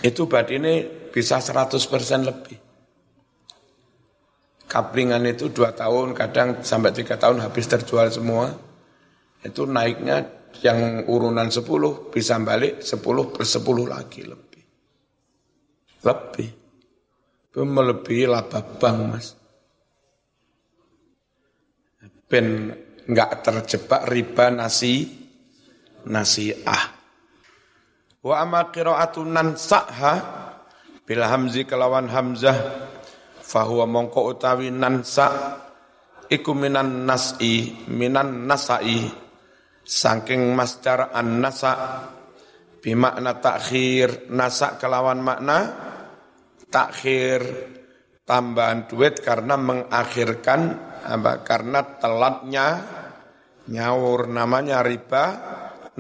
[0.01, 0.75] Itu berarti ini
[1.13, 2.57] bisa 100% lebih.
[4.73, 8.57] Kaplingan itu dua tahun, kadang sampai tiga tahun habis terjual semua.
[9.45, 10.25] Itu naiknya
[10.65, 13.05] yang urunan 10 bisa balik 10
[13.37, 14.65] per 10 lagi lebih.
[16.01, 16.49] Lebih.
[17.53, 19.27] Itu melebihi laba bank mas.
[22.33, 22.73] Ben
[23.05, 25.05] enggak terjebak riba nasi
[26.09, 26.97] nasi ah.
[28.25, 30.15] Wa amma qira'atun nansa'ha
[31.05, 32.57] bil hamzi kelawan hamzah
[33.53, 35.61] fahuwa mongko utawi nansa
[36.33, 39.13] iku minan nas'i minan nasai
[39.85, 42.09] saking masdar an-nasa
[42.81, 45.59] bimakna takhir nasa kelawan makna
[46.73, 47.45] takhir
[48.25, 50.61] tambahan duit karena mengakhirkan
[51.05, 52.67] apa karena telatnya
[53.69, 55.25] nyawur namanya riba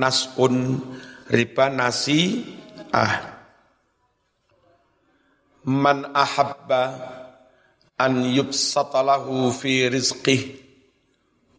[0.00, 0.80] nasun
[1.28, 2.40] riba nasi
[2.96, 3.28] ah.
[5.62, 7.21] Man ahabba
[8.02, 10.58] an yubsatalahu fi rizqih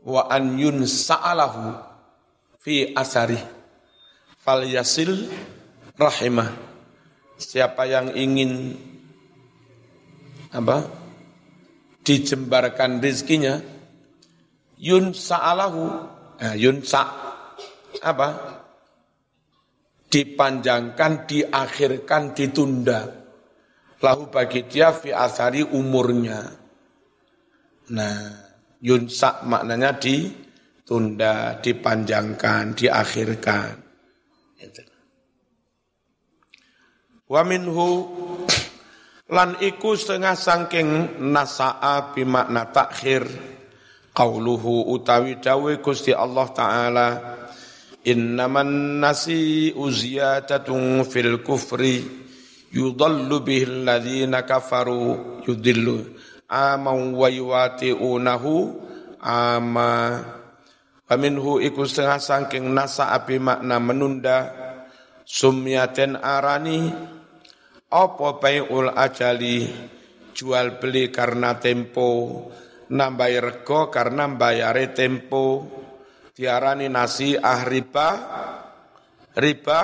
[0.04, 1.80] wa an yunsa'alahu
[2.60, 3.40] fi asari
[4.44, 5.32] fal yasil
[5.96, 6.52] rahimah.
[7.40, 8.76] Siapa yang ingin
[10.52, 10.86] apa
[12.04, 13.64] dijembarkan rizkinya
[14.78, 15.82] yun sa'alahu
[16.44, 17.10] nah, yun sa
[18.04, 18.28] apa
[20.12, 23.23] dipanjangkan diakhirkan ditunda
[24.04, 26.44] lahu bagi dia fi asari umurnya.
[27.96, 28.20] Nah
[28.84, 33.80] yun sa maknanya ditunda dipanjangkan diakhirkan.
[37.24, 37.90] Wa minhu
[39.32, 43.24] lan iku setengah sangking nasa'a bimakna takhir
[44.12, 47.10] qauluhu utawi dawe Gusti Allah taala
[48.04, 52.23] innaman nasi uziyatatun fil kufri
[52.74, 56.18] yudallu bihi alladhina kafaru yudillu.
[56.50, 58.54] Aman wa yuwati'unahu
[59.22, 59.92] ama
[61.06, 64.40] wa minhu iku setengah sangking nasa'a bimakna menunda.
[65.24, 66.92] Sumyaten arani
[67.88, 69.70] apa bai'ul ajali?
[70.34, 72.42] Jual beli karena tempo
[72.90, 75.70] nambah rego karena bayare tempo.
[76.34, 78.10] Diarani nasiah riba
[79.38, 79.82] riba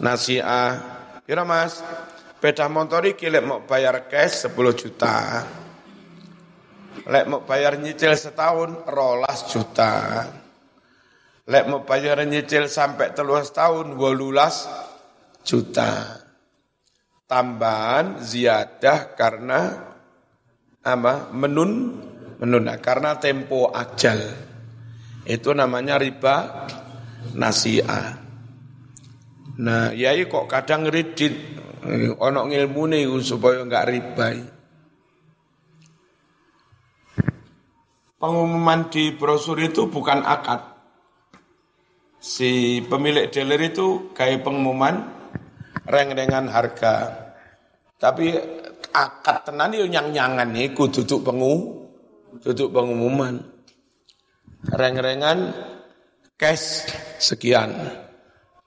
[0.00, 0.97] nasiah
[1.28, 1.84] kira mas
[2.40, 5.44] beda motor iki lek mau bayar cash 10 juta
[7.04, 10.24] lek mau bayar nyicil setahun rolas juta
[11.44, 16.24] lek mau bayar nyicil sampai telus tahun 12 juta
[17.28, 19.60] tambahan ziyadah karena
[20.80, 21.28] apa?
[21.36, 22.00] menun
[22.38, 24.18] menunda karena tempo ajal.
[25.28, 26.64] Itu namanya riba
[27.36, 28.27] nasiah.
[29.58, 31.34] Nah, yai kok kadang ridit
[32.18, 34.28] onok ngilmu nih supaya enggak riba.
[38.18, 40.62] Pengumuman di brosur itu bukan akad.
[42.18, 45.06] Si pemilik dealer itu kayak pengumuman
[45.86, 47.14] reng-rengan harga.
[47.98, 48.34] Tapi
[48.94, 51.86] akad tenan yo nyang-nyangan niku duduk pengu
[52.42, 53.38] duduk pengumuman.
[54.70, 55.54] Reng-rengan
[56.34, 56.90] cash
[57.22, 58.06] sekian.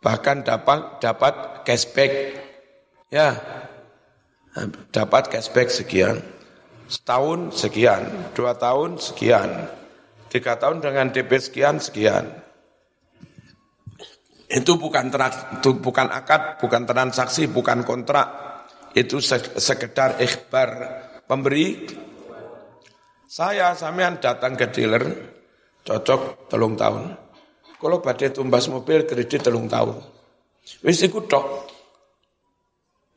[0.01, 2.11] Bahkan dapat dapat cashback.
[3.13, 3.37] Ya.
[4.91, 6.19] Dapat cashback sekian.
[6.91, 9.47] Setahun sekian, dua tahun sekian,
[10.27, 12.27] tiga tahun dengan DP sekian sekian.
[14.51, 18.27] Itu bukan itu bukan akad, bukan transaksi, bukan kontrak.
[18.91, 20.69] Itu sekedar ikhbar
[21.23, 21.87] pemberi.
[23.23, 25.07] Saya sampean datang ke dealer
[25.87, 27.15] cocok telung tahun.
[27.81, 29.97] Kalau badai tumbas mobil kredit telung tahun.
[30.85, 31.65] Wis iku tok.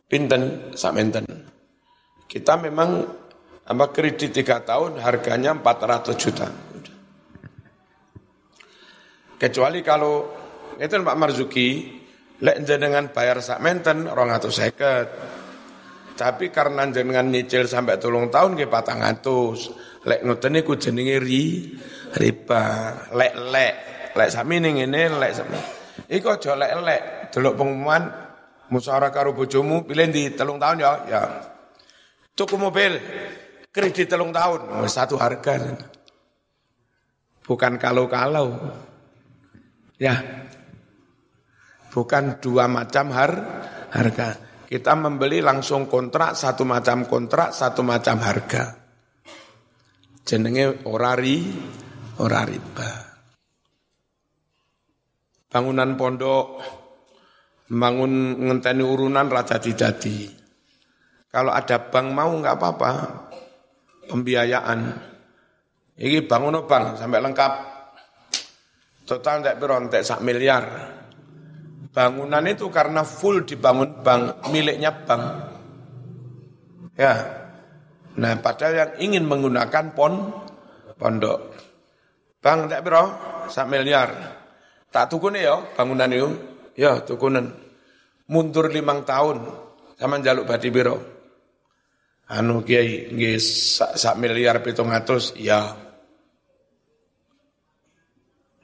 [0.09, 1.29] Pinten samenten.
[2.25, 3.05] Kita memang
[3.69, 6.49] apa kredit tiga tahun harganya 400 juta.
[9.37, 10.25] Kecuali kalau
[10.81, 11.69] itu Pak Marzuki,
[12.41, 14.09] lek jenengan bayar sak menten
[14.49, 15.09] seket.
[16.15, 19.69] Tapi karena jenengan nyicil sampai tolong tahun patang atus.
[20.09, 21.75] Lek ngoten niku jenenge ri
[22.17, 22.65] riba.
[23.13, 23.35] Lek
[24.15, 25.59] lek sami ning ngene lek sami.
[26.11, 27.01] Iku aja lek lek
[27.35, 28.03] delok pengumuman
[28.71, 30.93] musyawarah karo bojomu pilih di telung tahun ya.
[31.11, 31.23] Ya.
[32.35, 32.99] Tuku mobil
[33.75, 35.75] kredit telung tahun satu harga.
[37.45, 38.57] Bukan kalau-kalau.
[39.95, 40.19] Ya,
[41.95, 43.33] bukan dua macam har,
[43.95, 44.35] harga.
[44.67, 48.75] Kita membeli langsung kontrak, satu macam kontrak, satu macam harga.
[50.27, 51.47] Jenenge orari,
[52.19, 53.04] ora riba.
[55.55, 56.59] Bangunan pondok,
[57.71, 60.27] bangun ngenteni urunan raja didadi.
[61.31, 62.91] Kalau ada bank mau nggak apa-apa,
[64.11, 64.81] pembiayaan.
[65.95, 67.53] Ini bangun bang sampai lengkap.
[69.07, 70.67] Total tidak berontek sak miliar.
[71.95, 75.23] Bangunan itu karena full dibangun bank, miliknya bank.
[76.99, 77.15] Ya.
[78.19, 80.35] Nah, padahal yang ingin menggunakan pon
[80.99, 81.55] pondok.
[82.43, 83.05] Bang tak bro,
[83.47, 84.34] sak miliar.
[84.95, 86.31] Tak tukune ya bangunan itu.
[86.79, 87.51] Ya, tukunan.
[88.31, 89.43] Mundur limang tahun
[89.99, 91.03] sama jaluk badi biro.
[92.31, 95.75] Anu kiai nggih sak, sak miliar pitung atus ya.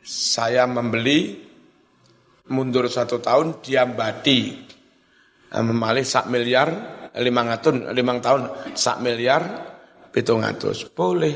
[0.06, 1.50] Saya membeli
[2.46, 4.70] mundur satu tahun dia badi
[5.54, 6.70] memalih sak miliar
[7.18, 9.42] lima ngatun lima tahun sak miliar
[10.10, 11.34] pitung ngatus boleh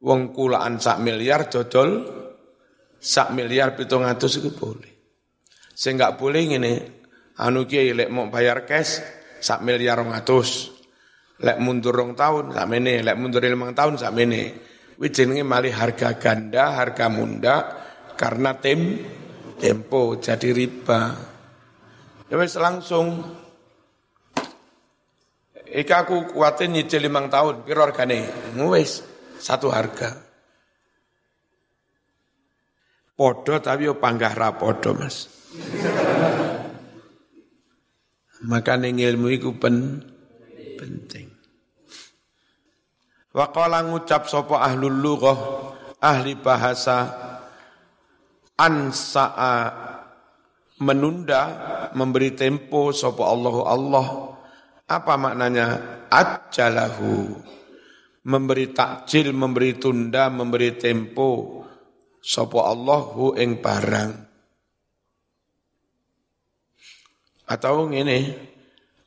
[0.00, 2.17] wong kulaan sak miliar dodol
[2.98, 4.92] sak miliar pitung ngatus itu boleh
[5.74, 6.74] sehingga boleh ini
[7.38, 8.98] anu kiai lek mau bayar cash
[9.38, 10.74] sak miliar ngatus
[11.42, 14.68] lek mundur rong tahun sak mene lek mundur lima tahun sak mene
[14.98, 17.56] Wijingi mali harga ganda, harga munda
[18.18, 18.98] karena tem
[19.54, 21.14] tempo jadi riba.
[22.26, 23.22] Ya wis langsung
[25.68, 28.24] Ika aku kuatin nyicil limang tahun, piro hargane?
[28.72, 29.04] Wis
[29.36, 30.16] satu harga.
[33.18, 35.26] Podo tapi yo panggah ra podo, Mas.
[38.46, 39.98] Makanya ilmu itu pen,
[40.78, 41.26] penting.
[43.34, 45.38] Waqala ngucap sopo ahlul lughah,
[45.98, 47.10] ahli bahasa
[48.54, 49.54] ansa'a
[50.78, 51.42] menunda,
[51.98, 54.06] memberi tempo sopo Allahu Allah
[54.88, 55.66] apa maknanya?
[56.08, 57.44] Ajalahu.
[58.24, 61.60] Memberi takjil, memberi tunda, memberi tempo.
[62.18, 64.12] Sopo Allahu ing barang.
[67.48, 68.28] Atau ini,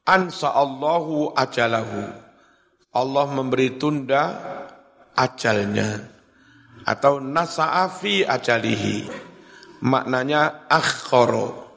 [0.07, 2.01] ansa Allahu ajalahu.
[2.91, 4.23] Allah memberi tunda
[5.13, 6.09] ajalnya.
[6.87, 8.97] Atau nasa'afi ajalihi.
[9.85, 11.69] Maknanya akhoro.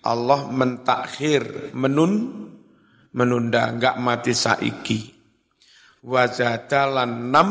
[0.00, 2.48] Allah mentakhir, menun,
[3.12, 5.18] menunda enggak mati saiki
[6.04, 7.50] wazadalan enam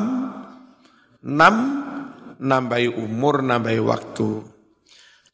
[1.23, 1.55] enam
[2.42, 4.42] nambahi umur nambahi waktu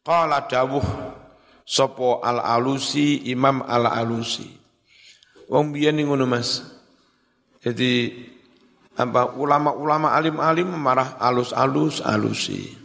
[0.03, 0.83] qala dawuh
[1.63, 4.47] sopo al alusi imam al alusi
[5.47, 6.63] wong biyen ngono mas
[7.63, 8.11] jadi
[8.93, 12.75] apa ulama-ulama alim-alim marah alus-alus alusi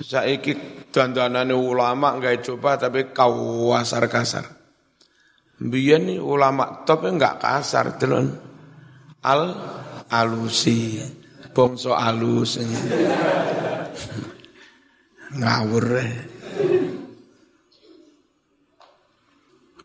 [0.00, 4.44] saiki dandanane ulama nggak coba tapi kau kasar kasar.
[5.60, 8.34] Biyen ulama top enggak kasar telon.
[9.22, 9.40] Al
[10.10, 10.98] alusi
[11.54, 12.58] bongso alus.
[15.30, 15.86] Ngawur.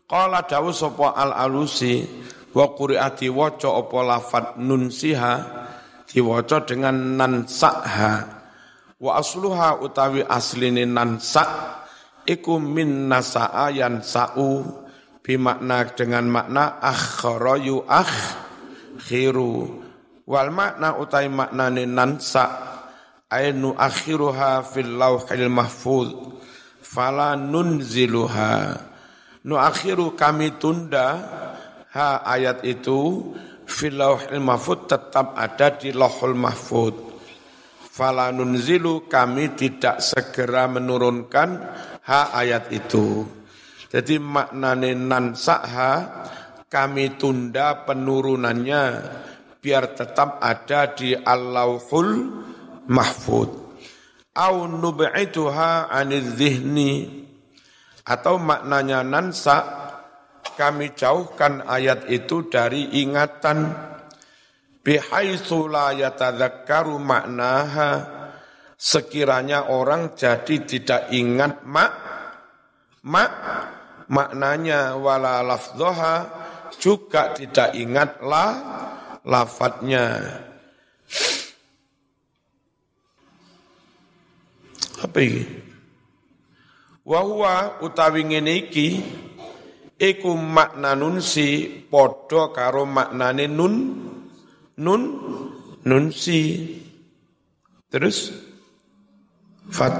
[0.06, 2.02] Qala dawu sapa al alusi
[2.54, 5.34] wa quri'ati waca apa lafat nun siha
[6.06, 8.36] diwaca dengan nan sakha
[8.96, 11.44] Wa asluha utawi asline nansa
[12.24, 13.68] iku min nasa'a
[14.00, 14.64] sa'u
[15.20, 19.84] bimakna dengan makna akhara yu akhiru
[20.26, 22.44] wal makna utawi maknane nansa
[23.30, 26.10] ainu akhiruha fil lauhil mahfuz
[26.82, 28.82] fala nunziluha.
[29.46, 31.06] Nu akhiru kami tunda
[31.94, 33.30] ha ayat itu
[33.66, 36.94] fil lauhil mahfuz tetap ada di lauhul mahfuz.
[37.96, 41.48] Fala nunzilu kami tidak segera menurunkan
[42.04, 43.24] ha ayat itu.
[43.86, 45.92] Jadi maknane nansakha
[46.66, 48.82] kami tunda penurunannya
[49.60, 52.10] biar tetap ada di Allahul
[52.86, 53.50] Mahfud.
[54.36, 57.24] Au nub'ituha anil zihni
[58.04, 59.56] atau maknanya nansa
[60.54, 63.72] kami jauhkan ayat itu dari ingatan.
[64.86, 65.90] Bihaitsu la
[67.02, 67.90] maknaha.
[68.76, 71.92] Sekiranya orang jadi tidak ingat mak
[73.08, 73.32] mak
[74.12, 76.16] maknanya wala lafdhaha
[76.76, 78.46] juga tidak ingat la
[79.26, 80.22] lafadznya.
[85.02, 85.42] Apa ini?
[87.06, 87.22] Wa
[87.82, 88.98] utawi ngene iki
[89.98, 93.74] iku makna nunsi padha karo maknane nun
[94.78, 95.02] nun
[95.82, 96.72] nun si.
[97.90, 98.34] Terus?
[99.70, 99.94] Fat.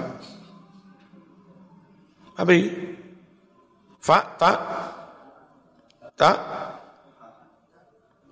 [2.39, 2.71] Apa ini?
[4.07, 4.53] fa ta
[6.15, 6.33] ta.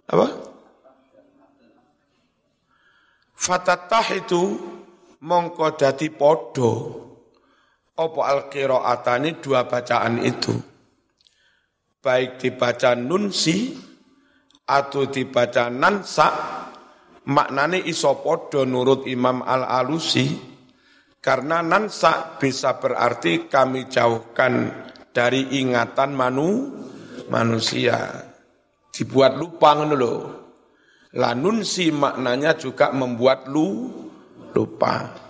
[0.06, 0.43] Apa
[3.44, 4.56] fatatah itu
[5.20, 6.72] mongko dadi podo
[7.92, 10.56] apa al qiraatani dua bacaan itu?
[12.00, 13.76] Baik dibaca nunsi
[14.64, 16.28] atau dibaca nansa
[17.28, 20.56] maknane iso podo nurut Imam Al-Alusi.
[21.24, 24.68] Karena nansa bisa berarti kami jauhkan
[25.08, 26.68] dari ingatan manu
[27.32, 28.28] manusia.
[28.92, 30.43] Dibuat lupa ngono
[31.14, 33.90] lanunsi maknanya juga membuat lu
[34.54, 35.22] lupa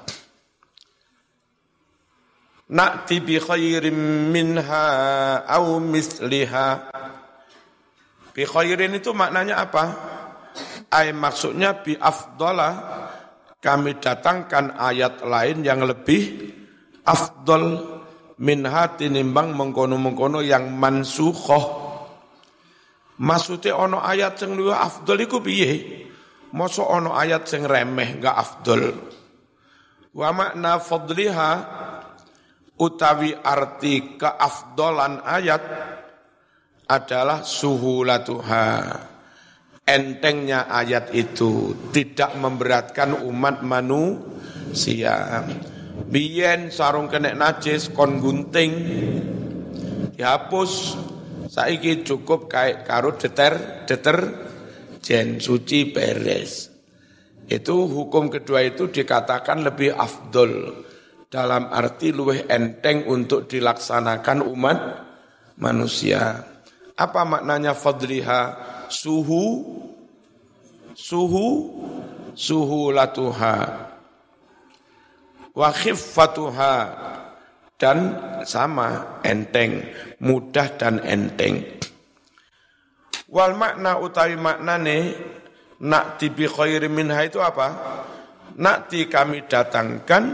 [2.65, 4.87] Na'ti bi khairin minha
[5.45, 6.69] au misliha
[8.35, 9.85] Bi khairin itu maknanya apa?
[10.91, 12.71] Ay maksudnya bi afdola
[13.63, 16.51] kami datangkan ayat lain yang lebih
[17.07, 17.79] afdol
[18.43, 21.84] min hati nimbang mengkono-mengkono yang mansukhoh.
[23.15, 26.03] Maksudnya ono ayat yang luwih afdol iku piye?
[26.55, 28.83] Masa ono ayat yang remeh gak afdol.
[30.15, 31.53] Wa makna fadliha
[32.79, 35.63] utawi arti keafdolan ayat
[36.91, 38.67] adalah suhulatuha
[39.85, 45.45] entengnya ayat itu tidak memberatkan umat manusia.
[46.09, 48.73] Biyen sarung kena najis kon gunting
[50.15, 50.99] dihapus
[51.55, 54.19] saiki cukup kayak karo deter deter
[54.99, 56.75] jen suci beres.
[57.47, 60.83] Itu hukum kedua itu dikatakan lebih afdol
[61.31, 64.79] dalam arti luweh enteng untuk dilaksanakan umat
[65.63, 66.43] manusia.
[66.99, 68.75] Apa maknanya fadliha?
[68.91, 69.65] Suhu
[70.95, 71.47] suhu
[72.39, 73.57] suhu latuha
[75.51, 76.75] wa khiffatuha
[77.85, 78.17] dan
[78.49, 79.85] sama enteng,
[80.25, 81.61] mudah dan enteng.
[83.29, 85.13] Wal makna utawi maknane
[85.85, 88.01] nakti bi khairi minha itu apa?
[88.57, 90.25] Nakti kami datangkan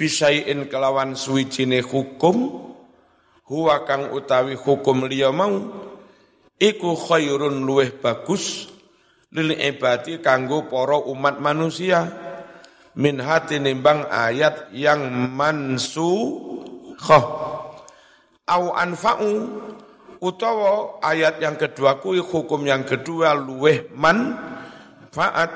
[0.00, 2.64] bisain kelawan suwijine hukum
[3.44, 5.68] huwa kang utawi hukum liya mau
[6.56, 8.72] iku khairun luweh bagus
[9.36, 12.08] lil ibadi kanggo para umat manusia
[12.94, 15.02] min hati nimbang ayat yang
[15.34, 16.53] mansu
[17.04, 17.24] khoh
[18.48, 19.32] au anfa'u
[20.24, 24.32] utawa ayat yang kedua kui hukum yang kedua luweh man
[25.12, 25.52] faat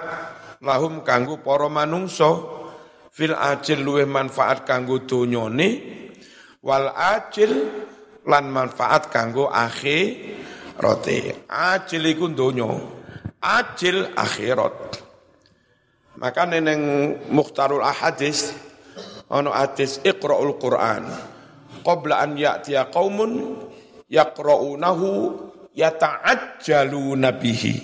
[0.61, 2.61] lahum kanggo para manungso
[3.09, 5.69] fil ajil luweh manfaat kanggo donyane
[6.61, 7.53] wal ajil
[8.29, 11.49] lan manfaat kanggo akhirate.
[11.49, 12.69] Ajil iku donya
[13.41, 14.77] ajil akhirat.
[16.19, 18.53] Maka neneng muhtarul ahadis
[19.31, 21.07] ono hadis iqra'ul Qur'an
[21.89, 23.57] qabla an ya'tiya qaumun
[24.13, 25.09] yaqra'unahu
[25.73, 27.75] yata'ajjaluna bihi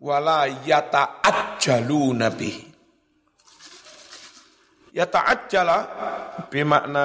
[0.00, 2.64] wala yata'ajjaluna bihi.
[4.96, 5.76] Yata'ajjala
[6.48, 7.04] bimakna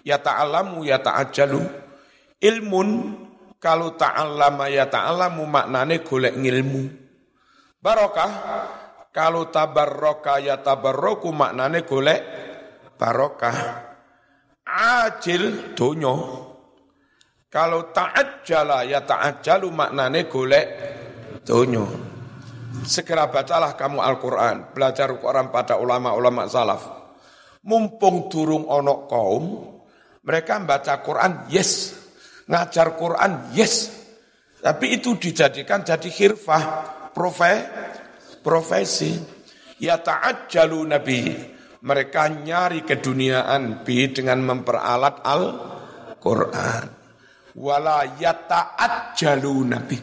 [0.00, 1.60] yata'alamu yata'ajjalu.
[2.40, 2.88] Ilmun
[3.60, 6.82] kalau ta'allama yata'alamu maknane golek ngilmu.
[7.84, 8.32] Barokah
[9.12, 12.20] kalau tabarroka ya tabarroku maknane golek
[12.96, 13.93] barokah.
[14.64, 16.14] Ajil dunyo.
[17.52, 20.66] Kalau ta'ajjala ya ta'ajjalu maknane golek
[21.46, 21.86] dunyo.
[22.82, 24.74] Segera bacalah kamu Al-Quran.
[24.74, 26.82] Belajar Al-Quran pada ulama-ulama salaf.
[27.64, 29.44] Mumpung durung onok kaum,
[30.20, 31.96] mereka membaca Quran, yes.
[32.44, 33.88] Ngajar Quran, yes.
[34.60, 36.64] Tapi itu dijadikan jadi khirfah,
[37.14, 37.84] profesi
[38.44, 39.16] profesi
[39.80, 41.20] ya ta'ajjalu nabi
[41.84, 46.88] mereka nyari keduniaan bi dengan memperalat Al-Qur'an.
[47.54, 49.98] Wala yata'ajjalu nabi.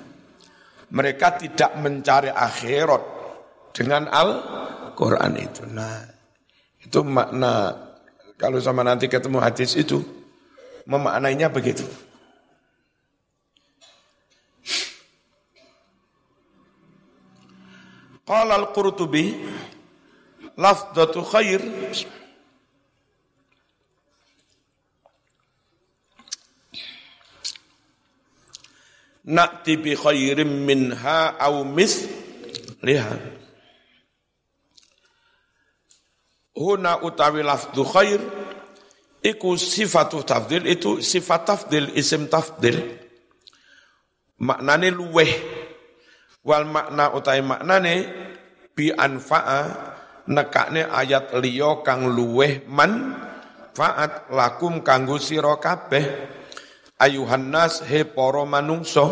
[0.91, 3.03] Mereka tidak mencari akhirat
[3.73, 5.65] dengan Al-Qur'an itu.
[5.73, 6.05] Nah
[6.85, 7.73] itu makna
[8.37, 10.05] kalau sama nanti ketemu hadis itu
[10.85, 11.85] memaknainya begitu.
[18.21, 19.43] Qala al-Qurtubi
[20.61, 21.61] lafdatu khair.
[29.25, 32.05] Na'ti bi khairim minha au mis.
[32.81, 33.13] Liha
[36.57, 38.17] Huna utawi lafdu khair
[39.21, 42.77] Iku sifatu tafdil Itu sifat tafdil, isim tafdil.
[44.41, 45.29] Maknane luweh.
[46.41, 47.93] Wal makna utai maknane
[48.73, 49.90] bi anfa'a
[50.31, 53.19] nekakne ayat liya kang luweh man
[53.75, 56.31] faat lakum kanggo sira kabeh.
[57.01, 59.03] Ayuhan nas he para manungsa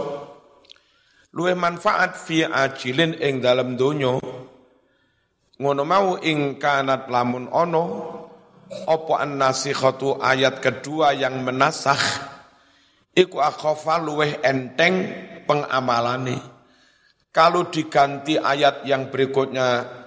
[1.34, 4.18] luweh manfaat fi ajilin ing dalem donya.
[5.60, 7.84] Ngono mau ing kanat lamun ono
[8.70, 12.32] apa an-nasikhatu ayat kedua yang menasakh?
[13.18, 15.10] Iku akhafa luweh enteng
[15.50, 16.38] pengamalane.
[17.34, 19.99] Kalau diganti ayat yang berikutnya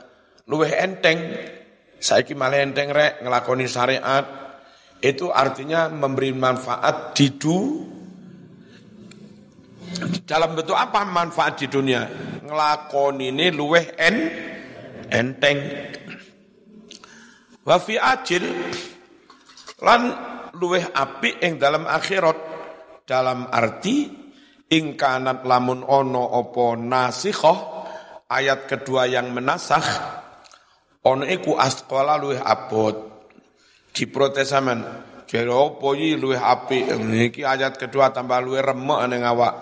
[0.49, 1.19] luweh enteng,
[2.03, 4.25] saya malah enteng rek ngelakoni syariat,
[5.03, 7.59] itu artinya memberi manfaat di du,
[10.25, 12.03] dalam bentuk apa manfaat di dunia?
[12.43, 14.17] Ngelakoni ini luweh en,
[15.11, 15.59] enteng.
[17.63, 18.45] Wafi ajil
[19.83, 20.03] lan
[20.59, 22.39] luweh api yang dalam akhirat
[23.07, 24.11] dalam arti
[24.73, 27.59] ingkanat lamun ono opo nasikhoh
[28.27, 29.85] ayat kedua yang menasah
[31.03, 33.11] ono iku askola luwih abot.
[33.93, 34.81] Diprotes sampean
[35.27, 36.89] jare opo iki luwih apik?
[37.33, 39.55] Iki ayat kedua tambah luwih remek ning awak.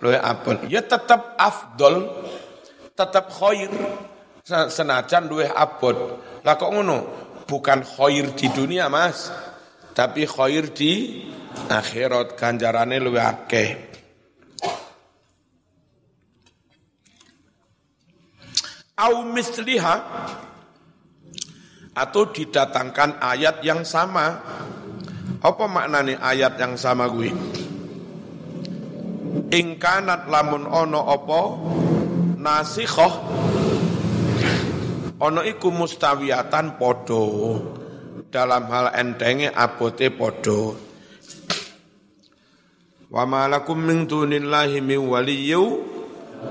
[0.00, 0.66] Luwih abot.
[0.66, 2.08] Ya tetap afdol
[2.96, 3.70] tetap khair.
[4.46, 6.18] Senajan luwih abot.
[6.42, 6.98] Lah kok ngono?
[7.46, 9.30] Bukan khair di dunia Mas.
[9.94, 11.22] Tapi khair di
[11.70, 12.34] akhirat.
[12.34, 13.70] Ganjarane luwih akeh.
[18.98, 19.94] Au misliha
[21.92, 24.40] atau didatangkan ayat yang sama.
[25.42, 27.34] Apa maknanya ayat yang sama gue?
[29.52, 31.40] Ingkanat lamun ono opo
[32.38, 33.14] nasikhoh.
[35.22, 37.24] Ono iku mustawiatan podo
[38.32, 40.74] dalam hal entenge abote podo
[43.12, 45.84] wa malakum min dunillahi min waliyyu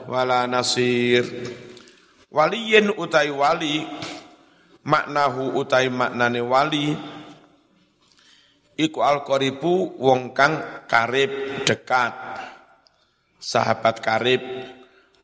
[0.06, 1.26] wala nasir.
[2.32, 3.84] Waliyin utai wali
[4.86, 6.94] maknahu utai maknane wali
[8.78, 12.14] iku al-qaribu wong kang karib dekat
[13.38, 14.42] sahabat karib.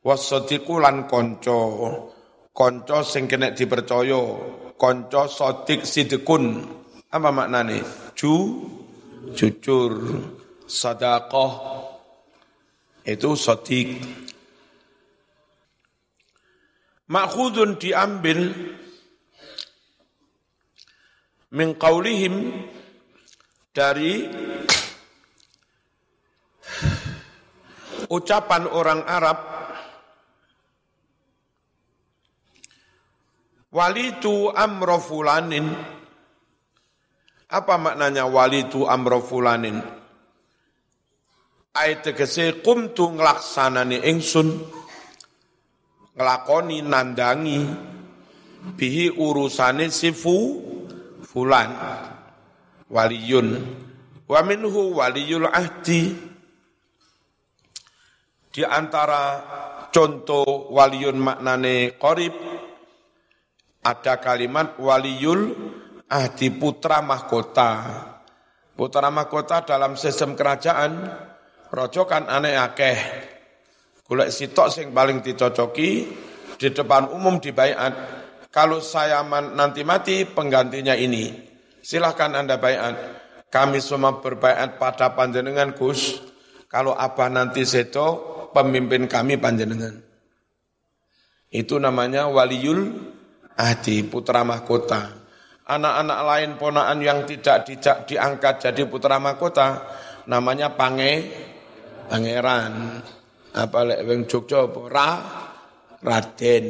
[0.08, 1.60] Wasadiku lan konco
[2.56, 4.22] konco sing kena dipercaya
[4.80, 6.64] konco sodik sidikun.
[7.12, 7.84] Apa maknane?
[8.16, 8.64] Ju
[9.36, 9.92] jujur
[10.64, 11.52] sadaqah
[13.04, 14.00] itu sodik
[17.08, 18.52] makhudun diambil
[21.56, 22.66] min qaulihim
[23.72, 24.28] dari
[28.12, 29.38] ucapan orang Arab
[33.72, 35.68] walitu amro fulanin.
[37.48, 39.80] Apa maknanya walitu amro fulanin?
[41.78, 44.50] Ayat tegese kumtu nglaksanani ingsun
[46.18, 47.62] nglakoni nandangi
[48.76, 50.68] bihi urusane sifu
[51.38, 51.70] fulan
[52.90, 53.62] waliyun.
[54.26, 56.18] Wa minhu waliyul ahdi.
[58.50, 59.38] Di antara
[59.94, 62.34] contoh waliyun maknane qorib
[63.86, 65.54] ada kalimat waliyul
[66.10, 67.72] ahdi putra mahkota.
[68.74, 71.06] Putra mahkota dalam sistem kerajaan
[71.70, 72.98] rojo kan aneh akeh.
[74.10, 75.90] Golek sitok sing paling dicocoki
[76.58, 78.17] di depan umum dibayat
[78.58, 79.22] kalau saya
[79.54, 81.30] nanti mati penggantinya ini.
[81.78, 82.98] Silahkan anda bayat
[83.54, 86.18] kami semua berbayat pada panjenengan Gus.
[86.66, 90.02] Kalau apa nanti seto pemimpin kami panjenengan.
[91.54, 92.98] Itu namanya waliul
[93.54, 95.06] ahdi putra mahkota.
[95.70, 99.86] Anak-anak lain ponaan yang tidak di, diangkat jadi putra mahkota
[100.26, 101.30] namanya pange
[102.10, 103.06] pangeran.
[103.54, 105.12] Apa lek wong Jogja ra
[106.02, 106.66] Raden.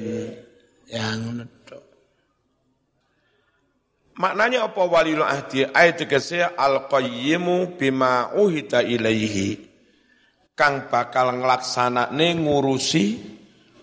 [0.91, 1.56] Yang.
[4.17, 5.61] Maknanya apa waliul ahdi?
[5.69, 9.61] Ayat tegese al-qayyimu bima uhita ilaihi.
[10.57, 13.21] Kang bakal nglaksanakne ngurusi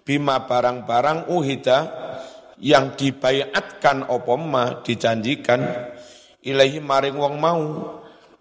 [0.02, 1.78] bima barang-barang uhida
[2.58, 5.62] yang dibayatkan apa ma dijanjikan
[6.42, 7.62] ilahi maring wong mau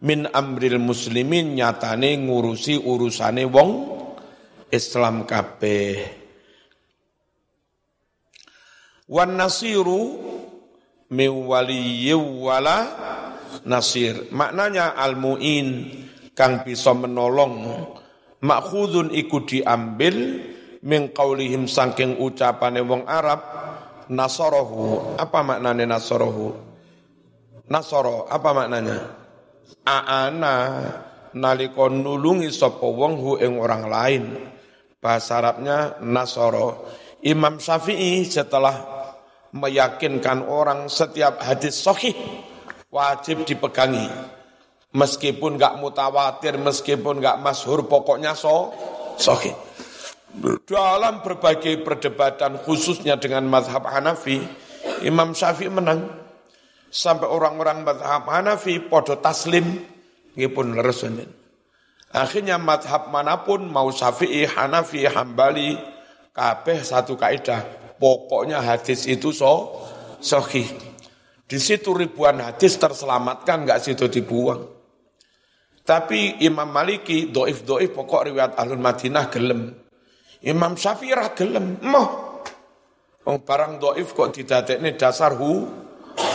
[0.01, 3.69] min amril muslimin nyatane ngurusi urusane wong
[4.73, 6.25] Islam kabeh.
[9.13, 10.32] Wan nasiru
[11.13, 11.45] min
[12.41, 12.79] wala
[13.69, 14.33] nasir.
[14.33, 15.67] Maknanya al-mu'in
[16.33, 17.85] kang bisa menolong
[18.41, 20.41] makhudun iku diambil
[20.81, 23.39] min qaulihim saking ucapane wong Arab
[24.09, 25.15] nasarahu.
[25.21, 26.73] Apa maknanya nasarahu?
[27.63, 28.99] Nasara, apa maknanya?
[29.87, 30.55] Aana
[31.31, 34.23] nalika nulungi sapa wong hu ing orang lain.
[34.99, 36.87] Bahasa Arabnya nasoro.
[37.23, 38.92] Imam Syafi'i setelah
[39.53, 42.17] meyakinkan orang setiap hadis sahih
[42.89, 44.09] wajib dipegangi.
[44.93, 48.69] Meskipun gak mutawatir, meskipun gak masyhur, pokoknya so,
[49.17, 49.57] sahih.
[50.69, 54.41] Dalam berbagai perdebatan khususnya dengan mazhab Hanafi,
[55.01, 56.21] Imam Syafi'i menang.
[56.93, 59.81] Sampai orang-orang mazhab Hanafi podo taslim,
[60.53, 61.29] pun resunin.
[62.13, 65.73] Akhirnya madhab mana pun, mau Syafi'i, Hanafi, Hambali,
[66.37, 67.82] kabeh satu kaidah.
[68.03, 69.79] Pokoknya hadis itu so,
[70.19, 70.67] sohih.
[71.47, 74.59] Di situ ribuan hadis terselamatkan, nggak situ dibuang.
[75.87, 79.71] Tapi Imam Maliki, doif doif pokok riwayat Ahlul Madinah gelem.
[80.43, 82.43] Imam Syafi'i gelem, moh.
[83.23, 85.63] Oh, barang doif kok ini dasar hu,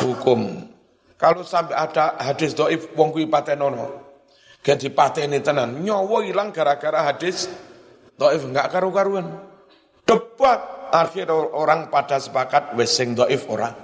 [0.00, 0.72] hukum.
[1.20, 4.08] Kalau sampai ada hadis doif, wong kui patenono.
[4.64, 7.44] Gak dipateni tenan, nyawa hilang gara-gara hadis
[8.16, 9.36] doif, enggak karu-karuan.
[10.08, 13.74] Debat, akhir orang pada sepakat, wes sing doif orang.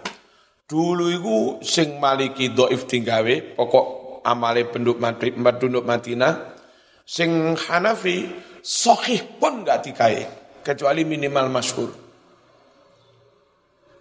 [0.64, 3.86] Dulu itu sing maliki doif tinggawe, pokok
[4.24, 6.56] amale penduduk Madrid, penduduk Madinah,
[7.04, 8.32] sing Hanafi
[8.64, 10.24] sokih pun gak dikai,
[10.64, 11.90] kecuali minimal masyhur.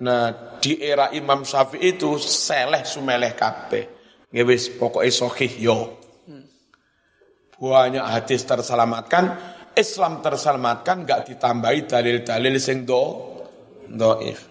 [0.03, 3.83] Nah, di era Imam Syafi'i itu seleh sumeleh kabeh.
[4.33, 5.99] Ngewis pokoknya sokih yo.
[7.59, 13.33] Banyak hadis terselamatkan, Islam terselamatkan gak ditambahi dalil-dalil sing do
[13.89, 14.49] doif.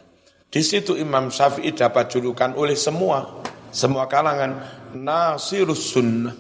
[0.53, 3.41] Di situ Imam Syafi'i dapat julukan oleh semua,
[3.73, 4.61] semua kalangan
[4.93, 6.37] nasirus sunnah.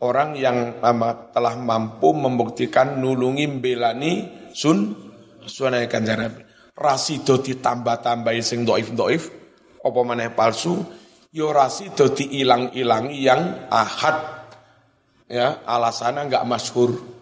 [0.00, 0.80] Orang yang
[1.28, 4.12] telah mampu membuktikan nulungi belani
[4.56, 4.96] sun
[5.44, 6.40] sunnah kanjeng Nabi.
[6.72, 9.28] Rasido ditambah-tambahi sing doif-doif,
[9.84, 10.80] apa maneh palsu,
[11.28, 14.40] yo rasido diilang-ilangi yang ahad.
[15.28, 17.19] Ya, alasannya enggak masyhur.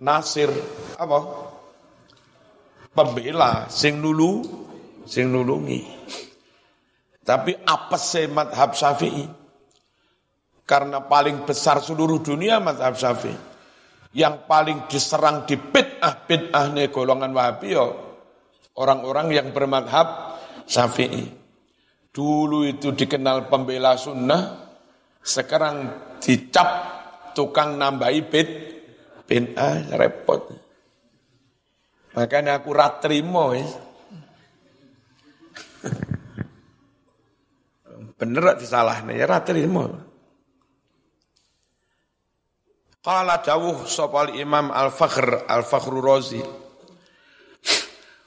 [0.00, 0.48] Nasir
[0.96, 1.18] apa?
[2.90, 4.42] pembela sing nulu
[5.06, 5.80] sing nulungi.
[7.20, 9.26] Tapi apa sih madhab syafi'i?
[10.66, 13.48] Karena paling besar seluruh dunia madhab syafi'i.
[14.10, 16.26] Yang paling diserang di bid'ah
[16.74, 17.86] nih golongan wahabi ya
[18.74, 21.30] orang-orang yang bermadhab syafi'i.
[22.10, 24.66] Dulu itu dikenal pembela sunnah,
[25.22, 26.99] sekarang dicap
[27.40, 28.48] tukang nambahi bid,
[29.24, 30.52] bid'ah repot.
[32.12, 33.64] Makanya aku ratrimo ya.
[38.20, 39.88] Bener disalahnya ya ratrimo.
[43.00, 46.44] Qala dawuh sopal Imam Al-Fakhr Al-Fakhru Razi.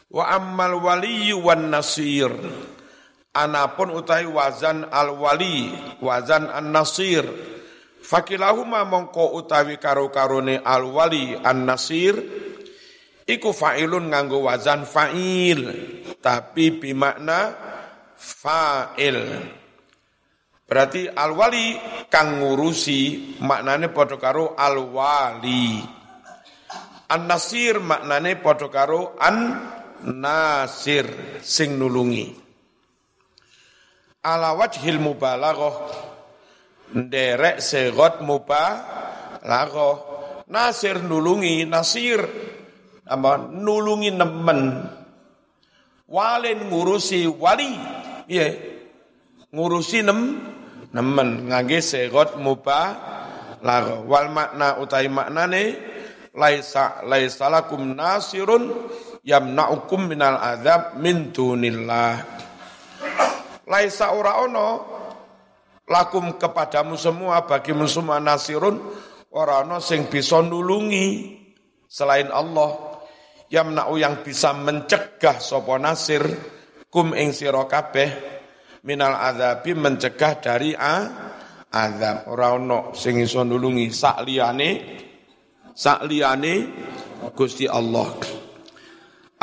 [0.09, 2.33] Wa ammal wali wan nasir.
[3.33, 5.69] Anapun utai wazan al-wali,
[6.01, 7.52] wazan an-nasir.
[8.03, 12.19] Fakilahuma mongko utawi karo-karone al-wali an-nasir
[13.23, 15.71] iku fa'ilun nganggo wazan fa'il
[16.19, 17.55] tapi bimakna
[18.19, 19.19] fa'il.
[20.67, 21.79] Berarti al-wali
[22.11, 25.79] kang ngurusi maknane padha karo al-wali.
[27.07, 31.07] An-nasir maknane padha karo an-nasir
[31.39, 32.35] sing nulungi.
[34.27, 36.12] Ala wajhil mubalaghah
[36.93, 39.97] nderek segot mubalaghah
[40.47, 42.21] nasir nulungi nasir.
[43.03, 43.51] Apa?
[43.51, 44.85] Nulungi nemen.
[46.07, 47.73] Walin ngurusi wali.
[48.29, 48.53] Ya
[49.51, 50.39] ngurusi nem
[50.93, 51.49] nemen.
[51.49, 52.95] Ngangge segot muba
[53.65, 54.05] lago.
[54.07, 55.63] Wal makna utai maknane
[56.31, 58.71] laisa laisa lakum nasirun
[59.25, 62.23] yamna'ukum minal azab min dunillah.
[63.67, 64.92] Laisa ora ono
[65.87, 68.79] lakum kepadamu semua bagimu semua nasirun
[69.33, 71.37] ora ono sing bisa nulungi
[71.89, 72.93] selain Allah.
[73.53, 76.25] Yamna'u yang bisa mencegah sopo nasir
[76.89, 78.09] kum ing sira kabeh
[78.81, 80.95] minal azabi mencegah dari a
[81.69, 82.33] azab.
[82.33, 83.93] Ora ono sing iso nulungi.
[83.93, 84.69] Sak liyane
[85.69, 86.53] sak liyane
[87.37, 88.09] Gusti Allah.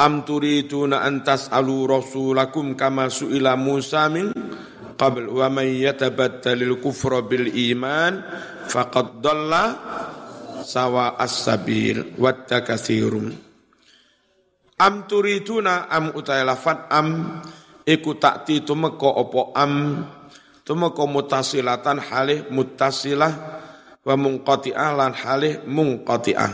[0.00, 4.32] Am turiduna an tas'alu rasulakum kama su'ila Musa min
[5.00, 8.20] qabl wa man yatabaddalil kufra bil iman
[8.68, 9.64] faqad dalla
[10.60, 13.32] sawa as-sabil wa katsirum
[14.80, 17.36] Am turiduna am utai lafat am
[17.84, 20.00] iku takti tumeka opo am
[20.64, 23.32] tumeka mutasilatan halih mutasilah
[24.00, 26.52] wa munqati'ah lan halih munqati'ah.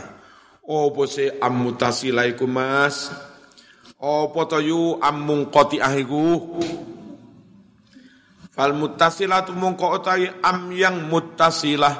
[0.67, 3.07] Opo se am mutasilah iku Mas?
[3.95, 6.59] Opo to yu am munqati'ah iku?
[8.57, 11.93] Fal mutasilatu mungko utai am yang mutasilah.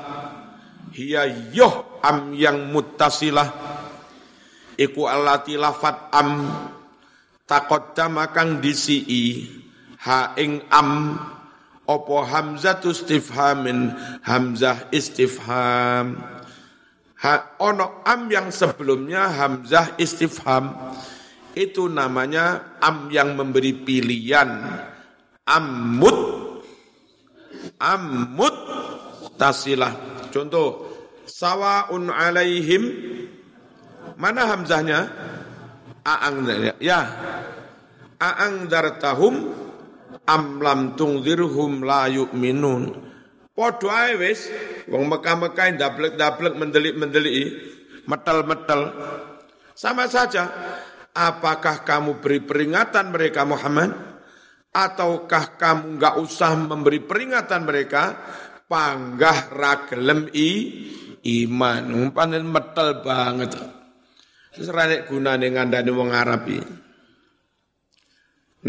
[0.89, 3.45] Hiya yoh am yang mutasilah
[4.73, 6.49] iku allati lafat am
[7.45, 9.53] taqaddama kang disi'i.
[10.01, 11.13] Ha ing am
[11.85, 13.93] opo hamzah istifhamin
[14.25, 16.17] hamzah istifham.
[17.21, 20.73] Ha ono am yang sebelumnya hamzah istifham.
[21.53, 24.49] Itu namanya am yang memberi pilihan.
[25.45, 26.26] Ammut
[27.77, 28.55] ammut
[29.37, 29.93] tasilah
[30.33, 30.89] contoh
[31.29, 32.83] sawaun alaihim
[34.17, 34.99] Mana hamzahnya?
[36.01, 36.47] Aang
[36.81, 37.01] ya.
[38.17, 39.53] Aang dartahum
[40.25, 43.05] am lam tungzirhum la yu'minun.
[43.53, 44.49] Podo ae wis
[44.89, 47.35] wong Mekah-Mekah ndablek-ndablek mendelik-mendelik
[48.09, 48.81] metel-metel.
[49.77, 50.49] Sama saja.
[51.17, 54.16] Apakah kamu beri peringatan mereka Muhammad?
[54.77, 58.13] Ataukah kamu enggak usah memberi peringatan mereka?
[58.69, 60.51] Panggah ragelem i
[61.41, 61.81] iman.
[61.97, 63.57] Umpanen metel banget.
[64.53, 66.45] Terus ranek gunane ngandani wong Arab.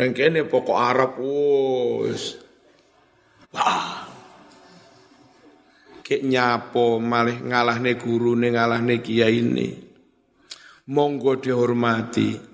[0.01, 2.41] Nang kene pokok Arab wis.
[3.53, 4.09] Wah.
[6.01, 9.69] Kek nyapo malih ngalahne gurune ngalahne kiai ini.
[10.89, 12.48] Monggo dihormati.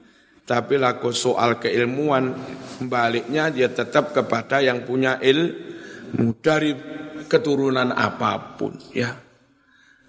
[0.45, 2.37] Tapi laku soal keilmuan,
[2.85, 6.77] baliknya dia tetap kepada yang punya ilmu dari
[7.25, 9.25] keturunan apa pun ya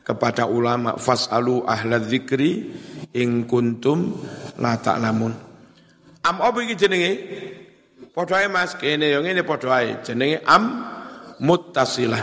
[0.05, 2.69] kepada ulama fasalu ahla dzikri
[3.17, 4.13] ing kuntum
[4.61, 5.33] la ta'lamun.
[6.25, 7.11] Am apa iki jenenge?
[8.13, 9.99] Padha Mas, kene yo ngene padha ae.
[10.05, 10.63] Jenenge am
[11.41, 12.21] muttasilah.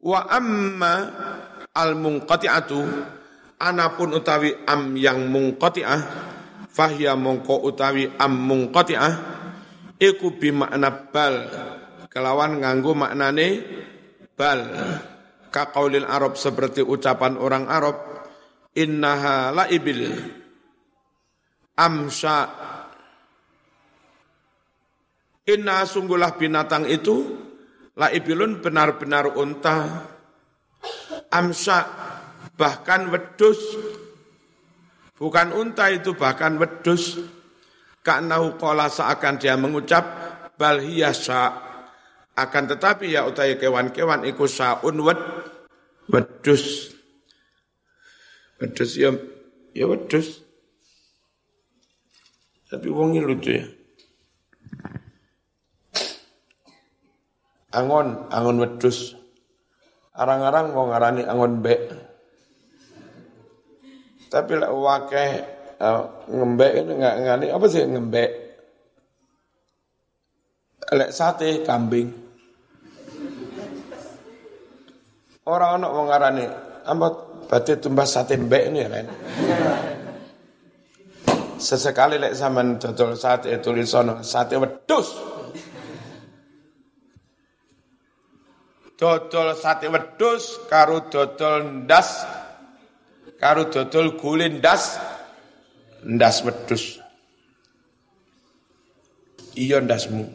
[0.00, 0.94] Wa amma
[1.76, 2.80] al munqati'atu
[3.60, 6.00] anapun utawi am yang munqati'ah
[6.68, 9.14] fahya mongko utawi am munqati'ah
[10.00, 11.34] iku bi makna bal.
[12.12, 13.48] Kelawan nganggo maknane
[14.36, 14.60] bal.
[15.52, 17.96] Ka qaulil Arab seperti ucapan orang Arab
[18.76, 20.12] innaha laibil
[21.76, 22.52] amsa
[25.48, 27.16] inna sungguhlah binatang itu
[27.96, 30.04] laibilun benar-benar unta.
[31.32, 32.05] Amsa
[32.56, 33.60] bahkan wedus
[35.20, 37.20] bukan unta itu bahkan wedus
[38.00, 40.04] ka'nahu qala seakan dia mengucap
[40.56, 40.80] bal
[42.36, 45.16] akan tetapi ya utai kewan-kewan iku saun wed
[46.12, 46.92] wedus.
[48.60, 49.08] Wedus ya
[49.72, 50.44] ya wedus.
[52.68, 53.66] Tapi wongi lucu ya.
[57.72, 59.16] Angon, angon wedus.
[60.16, 61.80] Arang-arang mau ngarani angon bek.
[64.26, 65.30] Tapi lek wakeh
[65.78, 68.30] uh, ngembek ini nggak ngani apa sih ngembek?
[70.86, 72.08] Lek sate kambing.
[75.46, 76.44] Orang anak wong ngarani
[76.90, 77.14] ambot
[77.46, 79.06] berarti tumbas sate mbek ini ya kan.
[81.56, 85.08] Sesekali lek zaman dodol sate tulisono sate wedus.
[88.98, 92.26] Dodol sate wedus karo dodol ndas
[93.36, 94.96] karo dodol gulin ndas
[96.04, 97.00] ndas wedus.
[99.56, 100.28] Iya ndasmu.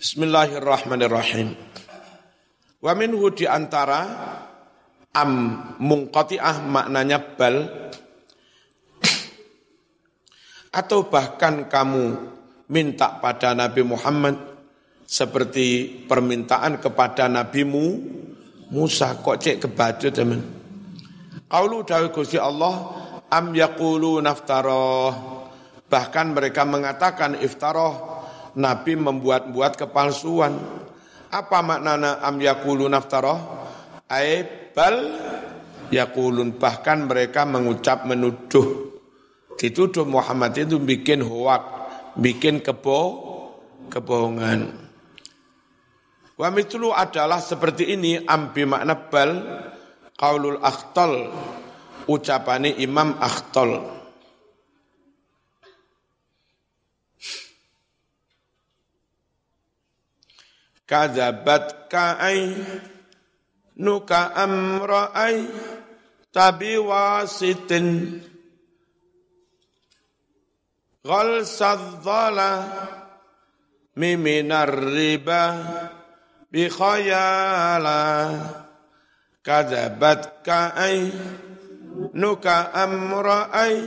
[0.00, 1.54] Bismillahirrahmanirrahim.
[2.80, 4.00] Wa minhu di antara
[5.14, 5.30] am
[5.78, 7.68] mungqati'ah maknanya bal
[10.70, 12.18] atau bahkan kamu
[12.70, 14.49] minta pada Nabi Muhammad
[15.10, 17.98] seperti permintaan kepada nabimu
[18.70, 20.38] Musa kok cek kebaca teman.
[21.50, 22.94] Qaulu dawi Gusti Allah
[23.26, 25.10] am yaqulu naftarah
[25.90, 28.22] bahkan mereka mengatakan iftarah
[28.54, 30.54] Nabi membuat-buat kepalsuan.
[31.30, 33.38] Apa maknanya am yakulu naftaroh?
[34.10, 35.14] Aibal
[35.94, 36.58] yakulun.
[36.58, 38.98] Bahkan mereka mengucap menuduh.
[39.54, 41.62] Dituduh Muhammad itu bikin hoak,
[42.18, 42.98] bikin kebo,
[43.92, 44.89] kebohongan.
[46.40, 49.30] Wa mitlu adalah seperti ini ambi makna bal
[50.16, 51.28] qaulul akhtal
[52.08, 54.00] ucapane Imam Akhtal.
[60.90, 62.50] kadzabat ka'ai
[63.78, 65.46] nuka amra'ai
[66.34, 68.18] tabi wasitin
[71.06, 72.66] ghal sadzala
[73.94, 75.42] miminar riba
[76.52, 78.38] بخيالا
[79.44, 81.10] كذبت كأي
[82.14, 83.82] نك أمرأي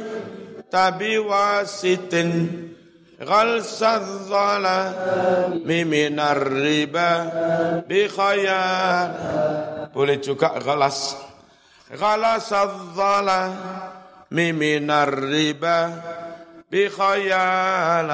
[0.71, 2.15] تبواسط
[3.21, 7.13] غلس الظلام من الربا
[7.89, 9.09] بخيار
[9.93, 11.13] boleh juga galas
[11.93, 13.53] galas الظلام
[14.33, 15.79] من الربا
[16.73, 18.11] بخيال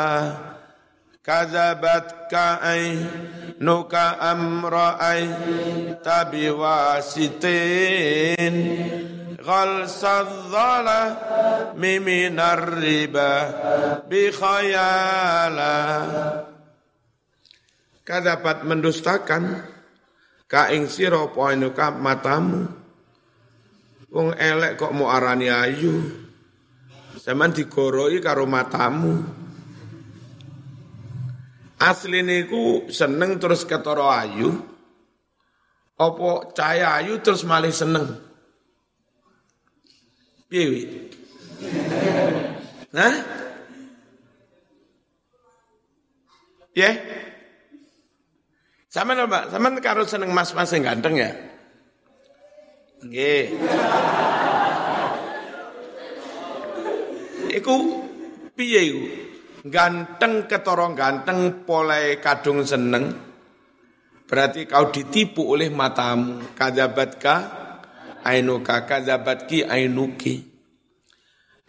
[1.23, 3.05] كذبت كأي
[3.59, 5.27] nuka amra'ai
[5.99, 8.55] tabi wasitin.
[9.39, 11.01] Ghalsadzala
[11.79, 13.31] miminar riba
[14.07, 15.75] bi khayala.
[18.03, 19.63] Ka dapat mendustakan
[20.49, 21.29] ka ing siro
[21.97, 22.67] matamu.
[24.09, 25.93] Wong elek kok mau arani ayu.
[27.21, 29.38] Zaman digoroi karo matamu.
[31.79, 34.51] Asli niku seneng terus ketoro ayu
[35.99, 38.19] Opo cahaya ayu terus malih seneng
[40.49, 40.81] Piye wi?
[42.97, 43.15] Hah?
[46.73, 46.91] Ya?
[48.89, 51.29] Sama lho Mbak, sama karo seneng mas-mas yang ganteng ya?
[53.05, 53.53] Nggih.
[57.53, 57.75] Iku
[58.57, 59.28] piye iku?
[59.67, 63.11] Ganteng ketorong ganteng polai kadung seneng.
[64.23, 66.55] Berarti kau ditipu oleh matamu.
[66.55, 67.35] Kadabatka
[68.23, 70.47] ainuka kadzabatki ainuki.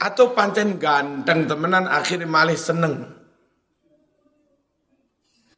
[0.00, 3.10] Atau pancen ganteng temenan akhirnya malih seneng.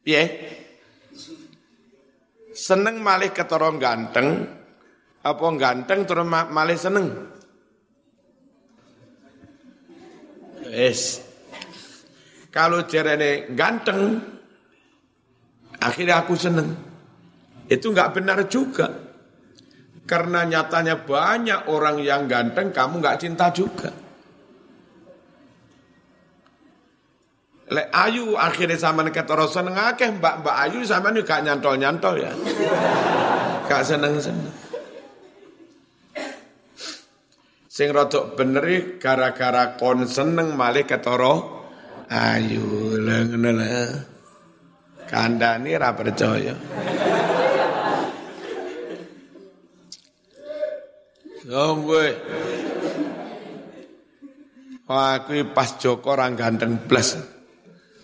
[0.03, 0.25] Piye?
[2.53, 4.45] Seneng malih ketara ganteng
[5.23, 7.07] apa ganteng terus malih seneng?
[10.67, 11.32] Wes.
[12.53, 14.21] Kalau jarene ganteng
[15.81, 16.69] akhirnya aku seneng.
[17.65, 18.93] Itu enggak benar juga.
[20.05, 23.89] Karena nyatanya banyak orang yang ganteng kamu enggak cinta juga.
[27.73, 32.21] Lek ayu akhirnya sama ketara seneng akeh mbak mbak ayu sama nih gak nyantol nyantol
[32.21, 32.29] ya,
[33.65, 34.53] gak seneng seneng.
[37.73, 41.62] Sing rodok bener gara-gara kon seneng malih ketara
[42.13, 43.85] ayu lha ngono lho.
[45.09, 46.55] Kandhane ra percaya.
[51.53, 52.07] Oh gue.
[54.89, 57.17] Wah, aku pas Joko orang ganteng plus.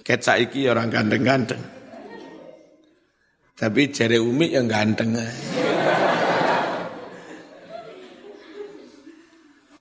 [0.00, 1.60] Ket saiki ya orang ganteng-ganteng.
[3.52, 5.12] Tapi jare Umi yang ganteng.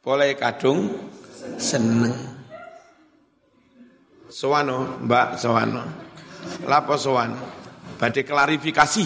[0.04, 0.92] Boleh kadung
[1.56, 2.37] seneng.
[4.28, 5.84] Soano, Mbak Soano.
[6.68, 7.32] Lapo sowan?
[7.96, 9.06] Badhe klarifikasi.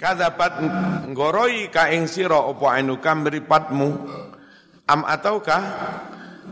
[0.00, 0.52] Kadzabat
[1.08, 3.88] ngoroi ka ing sira apa anuka mripatmu
[4.84, 5.62] am ataukah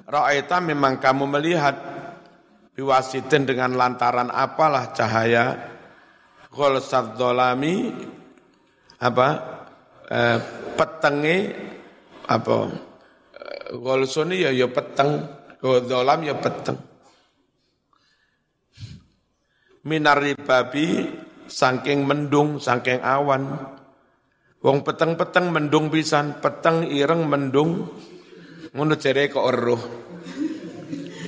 [0.08, 1.76] ra'aita memang kamu melihat
[2.72, 5.72] biwasitin dengan lantaran apalah cahaya
[6.52, 7.90] ghalsad dolami
[9.00, 9.28] apa
[10.06, 10.38] eh,
[10.76, 11.36] petenge
[12.28, 12.56] apa
[13.72, 15.24] ghalsuni ya ya peteng
[15.62, 16.78] dolam ya peteng
[19.82, 21.10] minari babi
[21.52, 23.58] saking mendung, saking awan.
[24.62, 27.90] Wong peteng-peteng mendung pisan, peteng ireng mendung.
[28.72, 29.82] Ngono jere kok roh.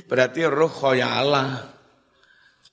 [0.07, 1.74] Berarti roh khoyala.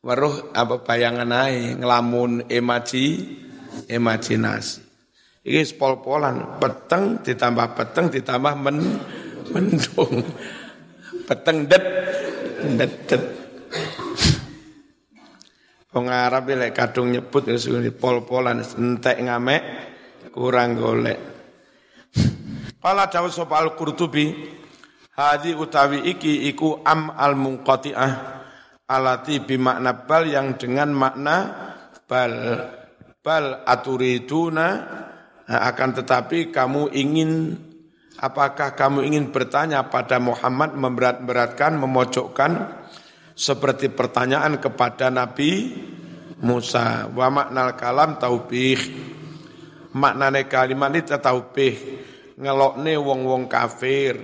[0.02, 1.30] Weruh apa bayangan
[1.78, 3.22] ngelamun imaji
[3.86, 4.82] imajinasi.
[5.46, 8.98] Iki pol-polan, peteng ditambah peteng ditambah men,
[9.54, 10.26] mendung.
[11.22, 11.82] Peteng det,
[12.74, 13.22] det, det.
[15.94, 17.46] Wong Arab kadung nyebut
[17.94, 19.62] pol-polan entek ngamek
[20.34, 21.18] kurang golek.
[22.82, 24.34] Kala dawuh sapa Al-Qurtubi
[25.14, 28.41] hadi utawi iki iku am al munqati'ah
[28.92, 31.36] alati bimakna bal yang dengan makna
[32.04, 32.32] bal.
[33.22, 34.68] Bal aturiduna
[35.46, 37.54] akan tetapi kamu ingin
[38.18, 42.82] apakah kamu ingin bertanya pada Muhammad memberat-beratkan memojokkan?
[43.32, 45.72] Seperti pertanyaan kepada Nabi
[46.42, 48.76] Musa wa maknal kalam taubih
[49.94, 51.74] maknane kalimat ini taubih
[52.34, 54.18] ngelokne wong-wong kafir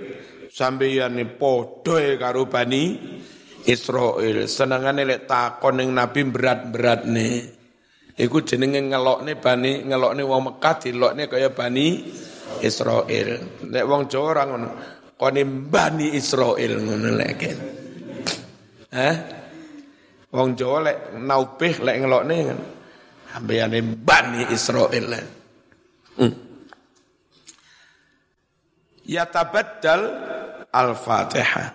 [0.51, 2.83] sampeyan padha karo bani
[3.67, 7.35] Israel senengane lek takon ning Nabi berat-berat nih
[8.15, 12.07] iku jenenge ngelokne bani ngelokne wong Mekah dilokne kaya bani
[12.63, 13.29] Israel
[13.67, 14.67] lek wong Jawa ora ngono
[15.19, 17.41] kone bani Israel ngono lek
[18.89, 19.15] Eh?
[20.29, 22.59] Wong Jawa lek naubih lek ngelokne kan.
[23.29, 25.05] Ambeyane Bani Israil.
[26.17, 26.33] Hmm.
[29.05, 30.01] Ya tabaddal
[30.73, 31.69] al-Fatihah.